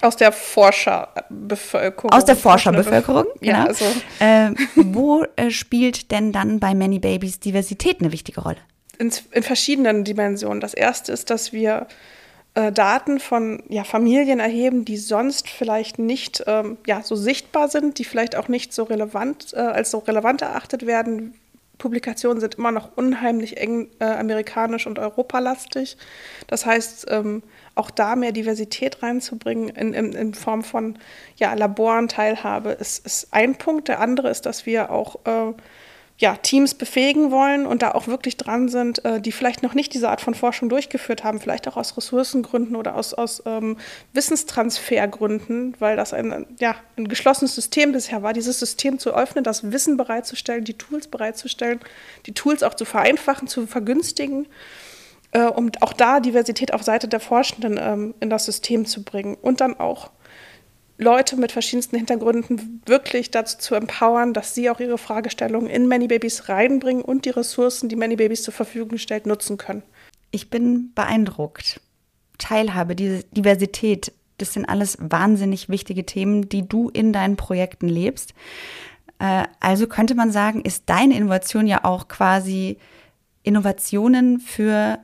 Aus 0.00 0.16
der 0.16 0.32
Forscherbevölkerung. 0.32 2.10
Aus 2.12 2.24
der 2.24 2.36
Forscherbevölkerung, 2.36 3.26
genau. 3.40 3.58
Ja, 3.58 3.64
also. 3.66 3.84
äh, 4.18 4.50
wo 4.76 5.24
äh, 5.36 5.50
spielt 5.50 6.10
denn 6.10 6.32
dann 6.32 6.60
bei 6.60 6.74
Many 6.74 6.98
Babies 6.98 7.40
Diversität 7.40 8.00
eine 8.00 8.12
wichtige 8.12 8.40
Rolle? 8.40 8.58
In, 8.98 9.10
in 9.32 9.42
verschiedenen 9.42 10.04
Dimensionen. 10.04 10.60
Das 10.60 10.74
erste 10.74 11.12
ist, 11.12 11.30
dass 11.30 11.52
wir 11.52 11.86
äh, 12.54 12.70
Daten 12.72 13.18
von 13.18 13.62
ja, 13.68 13.84
Familien 13.84 14.38
erheben, 14.38 14.84
die 14.84 14.96
sonst 14.96 15.48
vielleicht 15.48 15.98
nicht 15.98 16.44
ähm, 16.46 16.78
ja, 16.86 17.02
so 17.02 17.16
sichtbar 17.16 17.68
sind, 17.68 17.98
die 17.98 18.04
vielleicht 18.04 18.36
auch 18.36 18.48
nicht 18.48 18.72
so 18.72 18.84
relevant 18.84 19.52
äh, 19.54 19.58
als 19.58 19.90
so 19.90 19.98
relevant 19.98 20.42
erachtet 20.42 20.86
werden. 20.86 21.34
Publikationen 21.78 22.40
sind 22.40 22.54
immer 22.54 22.70
noch 22.70 22.96
unheimlich 22.96 23.56
eng 23.56 23.88
äh, 23.98 24.04
amerikanisch 24.04 24.86
und 24.86 25.00
europalastig. 25.00 25.96
Das 26.46 26.64
heißt, 26.64 27.06
ähm, 27.10 27.42
auch 27.74 27.90
da 27.90 28.14
mehr 28.14 28.30
Diversität 28.30 29.02
reinzubringen 29.02 29.70
in, 29.70 29.92
in, 29.92 30.12
in 30.12 30.34
Form 30.34 30.62
von 30.62 30.96
ja, 31.36 31.52
Laborenteilhabe 31.54 32.70
ist, 32.70 33.04
ist 33.04 33.28
ein 33.32 33.56
Punkt. 33.56 33.88
Der 33.88 33.98
andere 33.98 34.30
ist, 34.30 34.46
dass 34.46 34.64
wir 34.64 34.90
auch 34.90 35.16
äh, 35.24 35.52
ja, 36.16 36.36
Teams 36.36 36.74
befähigen 36.74 37.32
wollen 37.32 37.66
und 37.66 37.82
da 37.82 37.90
auch 37.92 38.06
wirklich 38.06 38.36
dran 38.36 38.68
sind, 38.68 39.04
äh, 39.04 39.20
die 39.20 39.32
vielleicht 39.32 39.64
noch 39.64 39.74
nicht 39.74 39.92
diese 39.94 40.08
Art 40.08 40.20
von 40.20 40.34
Forschung 40.34 40.68
durchgeführt 40.68 41.24
haben, 41.24 41.40
vielleicht 41.40 41.66
auch 41.66 41.76
aus 41.76 41.96
Ressourcengründen 41.96 42.76
oder 42.76 42.94
aus, 42.94 43.14
aus 43.14 43.42
ähm, 43.46 43.76
Wissenstransfergründen, 44.12 45.74
weil 45.80 45.96
das 45.96 46.12
ein, 46.12 46.46
ja, 46.60 46.76
ein 46.96 47.08
geschlossenes 47.08 47.56
System 47.56 47.90
bisher 47.90 48.22
war, 48.22 48.32
dieses 48.32 48.60
System 48.60 49.00
zu 49.00 49.12
öffnen, 49.12 49.42
das 49.42 49.72
Wissen 49.72 49.96
bereitzustellen, 49.96 50.62
die 50.62 50.78
Tools 50.78 51.08
bereitzustellen, 51.08 51.80
die 52.26 52.32
Tools 52.32 52.62
auch 52.62 52.74
zu 52.74 52.84
vereinfachen, 52.84 53.48
zu 53.48 53.66
vergünstigen, 53.66 54.46
äh, 55.32 55.42
um 55.42 55.72
auch 55.80 55.92
da 55.92 56.20
Diversität 56.20 56.72
auf 56.72 56.84
Seite 56.84 57.08
der 57.08 57.20
Forschenden 57.20 57.76
ähm, 57.82 58.14
in 58.20 58.30
das 58.30 58.44
System 58.44 58.86
zu 58.86 59.02
bringen 59.02 59.36
und 59.42 59.60
dann 59.60 59.80
auch 59.80 60.10
Leute 60.96 61.36
mit 61.36 61.50
verschiedensten 61.50 61.96
Hintergründen 61.96 62.82
wirklich 62.86 63.30
dazu 63.30 63.58
zu 63.58 63.74
empowern, 63.74 64.32
dass 64.32 64.54
sie 64.54 64.70
auch 64.70 64.78
ihre 64.78 64.98
Fragestellungen 64.98 65.68
in 65.68 65.88
Many 65.88 66.06
Babies 66.06 66.48
reinbringen 66.48 67.02
und 67.02 67.24
die 67.24 67.30
Ressourcen, 67.30 67.88
die 67.88 67.96
Many 67.96 68.16
Babies 68.16 68.42
zur 68.42 68.54
Verfügung 68.54 68.98
stellt, 68.98 69.26
nutzen 69.26 69.58
können. 69.58 69.82
Ich 70.30 70.50
bin 70.50 70.92
beeindruckt. 70.94 71.80
Teilhabe, 72.38 72.94
diese 72.94 73.24
Diversität, 73.24 74.12
das 74.38 74.52
sind 74.52 74.66
alles 74.66 74.96
wahnsinnig 75.00 75.68
wichtige 75.68 76.06
Themen, 76.06 76.48
die 76.48 76.68
du 76.68 76.90
in 76.90 77.12
deinen 77.12 77.36
Projekten 77.36 77.88
lebst. 77.88 78.34
Äh, 79.18 79.44
also 79.60 79.86
könnte 79.86 80.14
man 80.14 80.30
sagen, 80.30 80.62
ist 80.62 80.84
deine 80.86 81.16
Innovation 81.16 81.66
ja 81.66 81.84
auch 81.84 82.08
quasi 82.08 82.78
Innovationen 83.42 84.40
für 84.40 84.98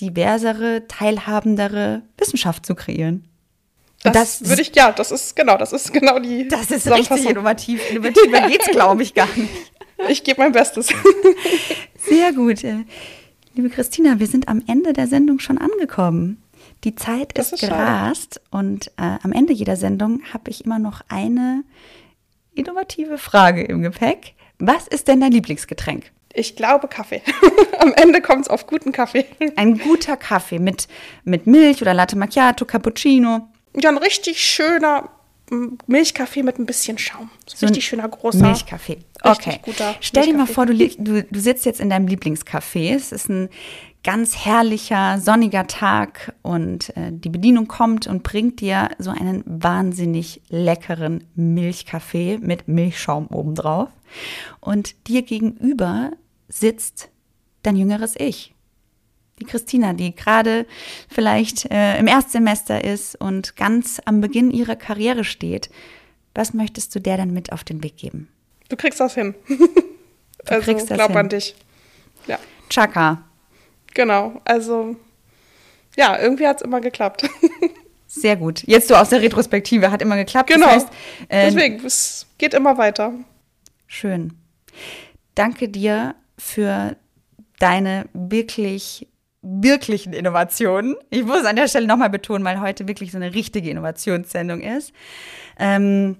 diversere, 0.00 0.86
teilhabendere 0.86 2.02
Wissenschaft 2.16 2.64
zu 2.64 2.74
kreieren. 2.74 3.27
Das, 4.02 4.12
das 4.12 4.48
würde 4.48 4.62
ich, 4.62 4.74
ja, 4.74 4.92
das 4.92 5.10
ist 5.10 5.34
genau, 5.34 5.56
das 5.56 5.72
ist 5.72 5.92
genau 5.92 6.18
die. 6.18 6.46
Das 6.48 6.70
ist 6.70 6.88
richtig 6.90 7.28
innovativ. 7.28 7.90
Innovativer 7.90 8.40
geht's, 8.48 8.70
glaube 8.70 9.02
ich, 9.02 9.14
gar 9.14 9.28
nicht. 9.36 9.72
Ich 10.08 10.22
gebe 10.22 10.40
mein 10.40 10.52
Bestes. 10.52 10.88
Sehr 11.98 12.32
gut. 12.32 12.62
Liebe 13.54 13.70
Christina, 13.70 14.20
wir 14.20 14.28
sind 14.28 14.46
am 14.48 14.62
Ende 14.68 14.92
der 14.92 15.08
Sendung 15.08 15.40
schon 15.40 15.58
angekommen. 15.58 16.42
Die 16.84 16.94
Zeit 16.94 17.36
Das 17.36 17.52
ist, 17.52 17.62
ist 17.64 17.68
gerast 17.68 18.40
und 18.50 18.88
äh, 18.98 19.18
am 19.22 19.32
Ende 19.32 19.52
jeder 19.52 19.74
Sendung 19.74 20.22
habe 20.32 20.50
ich 20.50 20.64
immer 20.64 20.78
noch 20.78 21.00
eine 21.08 21.64
innovative 22.54 23.18
Frage 23.18 23.64
im 23.64 23.82
Gepäck. 23.82 24.34
Was 24.58 24.86
ist 24.86 25.08
denn 25.08 25.20
dein 25.20 25.32
Lieblingsgetränk? 25.32 26.12
Ich 26.32 26.54
glaube 26.54 26.86
Kaffee. 26.88 27.22
Am 27.80 27.92
Ende 27.94 28.20
kommt 28.20 28.42
es 28.42 28.48
auf 28.48 28.66
guten 28.66 28.92
Kaffee. 28.92 29.24
Ein 29.56 29.78
guter 29.78 30.16
Kaffee 30.16 30.58
mit, 30.58 30.86
mit 31.24 31.46
Milch 31.46 31.82
oder 31.82 31.94
Latte 31.94 32.16
Macchiato, 32.16 32.64
Cappuccino. 32.64 33.48
Ja, 33.76 33.90
ein 33.90 33.98
richtig 33.98 34.40
schöner 34.40 35.10
Milchkaffee 35.86 36.42
mit 36.42 36.58
ein 36.58 36.66
bisschen 36.66 36.98
Schaum. 36.98 37.30
So 37.46 37.66
richtig 37.66 37.86
schöner 37.86 38.08
großer. 38.08 38.38
Milchkaffee. 38.38 38.98
Okay. 39.22 39.60
guter 39.62 39.94
Stell 40.00 40.26
dir 40.26 40.34
mal 40.34 40.46
vor, 40.46 40.66
du, 40.66 40.74
du, 40.74 41.22
du 41.22 41.40
sitzt 41.40 41.64
jetzt 41.64 41.80
in 41.80 41.90
deinem 41.90 42.06
Lieblingscafé. 42.06 42.94
Es 42.94 43.12
ist 43.12 43.28
ein 43.28 43.48
ganz 44.04 44.36
herrlicher, 44.36 45.18
sonniger 45.20 45.66
Tag 45.66 46.34
und 46.42 46.96
äh, 46.96 47.10
die 47.10 47.28
Bedienung 47.28 47.66
kommt 47.66 48.06
und 48.06 48.22
bringt 48.22 48.60
dir 48.60 48.90
so 48.98 49.10
einen 49.10 49.42
wahnsinnig 49.46 50.40
leckeren 50.48 51.24
Milchkaffee 51.34 52.38
mit 52.38 52.68
Milchschaum 52.68 53.26
obendrauf. 53.28 53.88
Und 54.60 55.08
dir 55.08 55.22
gegenüber 55.22 56.12
sitzt 56.48 57.10
dein 57.62 57.76
jüngeres 57.76 58.14
Ich. 58.18 58.54
Die 59.40 59.44
Christina, 59.44 59.92
die 59.92 60.14
gerade 60.14 60.66
vielleicht 61.08 61.70
äh, 61.70 61.98
im 61.98 62.06
Erstsemester 62.06 62.84
ist 62.84 63.14
und 63.16 63.56
ganz 63.56 64.00
am 64.04 64.20
Beginn 64.20 64.50
ihrer 64.50 64.76
Karriere 64.76 65.24
steht. 65.24 65.70
Was 66.34 66.54
möchtest 66.54 66.94
du 66.94 67.00
der 67.00 67.16
dann 67.16 67.32
mit 67.32 67.52
auf 67.52 67.64
den 67.64 67.82
Weg 67.82 67.96
geben? 67.96 68.28
Du 68.68 68.76
kriegst 68.76 69.00
das 69.00 69.14
hin. 69.14 69.34
also 70.46 70.64
kriegst 70.64 70.90
das 70.90 70.96
glaub 70.96 71.10
hin. 71.10 71.18
an 71.18 71.28
dich. 71.28 71.54
Ja, 72.26 72.38
Chaka, 72.68 73.22
genau. 73.94 74.40
Also 74.44 74.96
ja, 75.96 76.16
irgendwie 76.16 76.46
hat 76.46 76.58
es 76.58 76.62
immer 76.62 76.80
geklappt. 76.80 77.28
sehr 78.06 78.36
gut. 78.36 78.62
Jetzt 78.66 78.88
so 78.88 78.94
aus 78.94 79.08
der 79.08 79.20
Retrospektive 79.20 79.90
hat 79.90 80.00
immer 80.00 80.16
geklappt. 80.16 80.48
genau. 80.48 80.66
Das 80.66 80.74
heißt, 80.74 80.88
äh, 81.28 81.50
Deswegen, 81.50 81.84
es 81.84 82.26
geht 82.38 82.54
immer 82.54 82.78
weiter. 82.78 83.14
Schön. 83.88 84.34
Danke 85.34 85.68
dir 85.68 86.14
für 86.38 86.96
deine 87.58 88.08
wirklich, 88.12 89.08
wirklichen 89.48 90.12
Innovationen. 90.12 90.96
Ich 91.10 91.24
muss 91.24 91.44
an 91.44 91.56
der 91.56 91.68
Stelle 91.68 91.86
nochmal 91.86 92.10
betonen, 92.10 92.44
weil 92.44 92.60
heute 92.60 92.86
wirklich 92.86 93.12
so 93.12 93.16
eine 93.16 93.34
richtige 93.34 93.70
Innovationssendung 93.70 94.60
ist. 94.60 94.92
Ähm, 95.58 96.16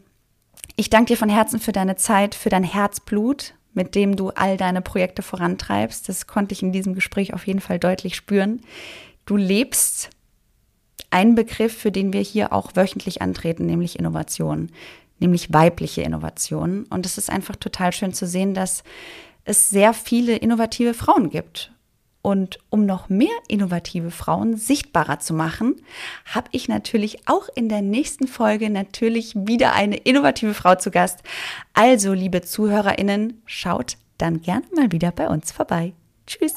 ich 0.76 0.90
danke 0.90 1.12
dir 1.12 1.16
von 1.16 1.28
Herzen 1.28 1.60
für 1.60 1.72
deine 1.72 1.96
Zeit, 1.96 2.34
für 2.34 2.50
dein 2.50 2.64
Herzblut, 2.64 3.54
mit 3.74 3.94
dem 3.94 4.16
du 4.16 4.30
all 4.30 4.56
deine 4.56 4.80
Projekte 4.80 5.22
vorantreibst. 5.22 6.08
Das 6.08 6.26
konnte 6.26 6.52
ich 6.52 6.62
in 6.62 6.72
diesem 6.72 6.94
Gespräch 6.94 7.34
auf 7.34 7.46
jeden 7.46 7.60
Fall 7.60 7.78
deutlich 7.78 8.16
spüren. 8.16 8.60
Du 9.26 9.36
lebst 9.36 10.10
einen 11.10 11.34
Begriff, 11.34 11.76
für 11.76 11.92
den 11.92 12.12
wir 12.12 12.20
hier 12.20 12.52
auch 12.52 12.76
wöchentlich 12.76 13.22
antreten, 13.22 13.66
nämlich 13.66 13.98
Innovation, 13.98 14.70
nämlich 15.18 15.52
weibliche 15.52 16.02
Innovation. 16.02 16.84
Und 16.90 17.06
es 17.06 17.18
ist 17.18 17.30
einfach 17.30 17.56
total 17.56 17.92
schön 17.92 18.12
zu 18.12 18.26
sehen, 18.26 18.54
dass 18.54 18.84
es 19.44 19.70
sehr 19.70 19.94
viele 19.94 20.36
innovative 20.36 20.94
Frauen 20.94 21.30
gibt. 21.30 21.72
Und 22.22 22.58
um 22.68 22.84
noch 22.84 23.08
mehr 23.08 23.28
innovative 23.48 24.10
Frauen 24.10 24.56
sichtbarer 24.56 25.20
zu 25.20 25.34
machen, 25.34 25.76
habe 26.26 26.48
ich 26.52 26.68
natürlich 26.68 27.28
auch 27.28 27.48
in 27.54 27.68
der 27.68 27.82
nächsten 27.82 28.26
Folge 28.26 28.70
natürlich 28.70 29.34
wieder 29.34 29.74
eine 29.74 29.96
innovative 29.96 30.54
Frau 30.54 30.74
zu 30.74 30.90
Gast. 30.90 31.20
Also, 31.74 32.12
liebe 32.12 32.42
Zuhörerinnen, 32.42 33.40
schaut 33.46 33.96
dann 34.18 34.42
gerne 34.42 34.66
mal 34.74 34.92
wieder 34.92 35.12
bei 35.12 35.28
uns 35.28 35.52
vorbei. 35.52 35.92
Tschüss. 36.26 36.54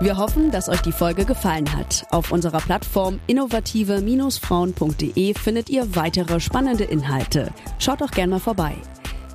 Wir 0.00 0.16
hoffen, 0.16 0.50
dass 0.50 0.68
euch 0.70 0.80
die 0.80 0.92
Folge 0.92 1.26
gefallen 1.26 1.76
hat. 1.76 2.06
Auf 2.10 2.32
unserer 2.32 2.60
Plattform 2.60 3.20
innovative-frauen.de 3.26 5.34
findet 5.34 5.68
ihr 5.68 5.94
weitere 5.94 6.40
spannende 6.40 6.84
Inhalte. 6.84 7.52
Schaut 7.78 8.00
doch 8.00 8.10
gerne 8.10 8.30
mal 8.30 8.40
vorbei. 8.40 8.76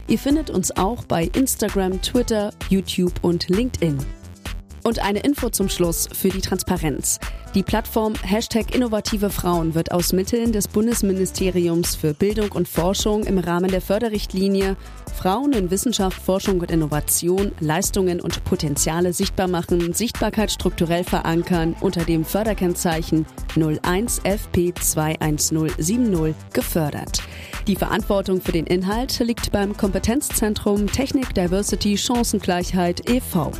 Ihr 0.07 0.19
findet 0.19 0.51
uns 0.51 0.77
auch 0.77 1.03
bei 1.05 1.23
Instagram, 1.33 1.99
Twitter, 2.01 2.53
YouTube 2.69 3.13
und 3.23 3.49
LinkedIn. 3.49 3.97
Und 4.83 4.99
eine 4.99 5.21
Info 5.21 5.49
zum 5.49 5.69
Schluss 5.69 6.07
für 6.13 6.29
die 6.29 6.41
Transparenz. 6.41 7.19
Die 7.55 7.61
Plattform 7.61 8.15
Hashtag 8.15 8.73
Innovative 8.73 9.29
Frauen 9.29 9.75
wird 9.75 9.91
aus 9.91 10.11
Mitteln 10.11 10.51
des 10.51 10.67
Bundesministeriums 10.67 11.93
für 11.95 12.15
Bildung 12.15 12.51
und 12.51 12.67
Forschung 12.67 13.25
im 13.25 13.37
Rahmen 13.37 13.69
der 13.69 13.81
Förderrichtlinie 13.81 14.75
Frauen 15.15 15.53
in 15.53 15.69
Wissenschaft, 15.69 16.19
Forschung 16.19 16.61
und 16.61 16.71
Innovation, 16.71 17.51
Leistungen 17.59 18.19
und 18.21 18.43
Potenziale 18.43 19.13
sichtbar 19.13 19.47
machen, 19.47 19.93
Sichtbarkeit 19.93 20.51
strukturell 20.51 21.03
verankern 21.03 21.75
unter 21.79 22.03
dem 22.03 22.25
Förderkennzeichen 22.25 23.27
01 23.55 24.21
FP 24.23 24.73
21070 24.73 26.33
gefördert. 26.53 27.21
Die 27.67 27.75
Verantwortung 27.75 28.41
für 28.41 28.51
den 28.51 28.65
Inhalt 28.65 29.19
liegt 29.19 29.51
beim 29.51 29.77
Kompetenzzentrum 29.77 30.87
Technik, 30.87 31.35
Diversity, 31.35 31.97
Chancengleichheit 31.97 33.07
e.V. 33.07 33.51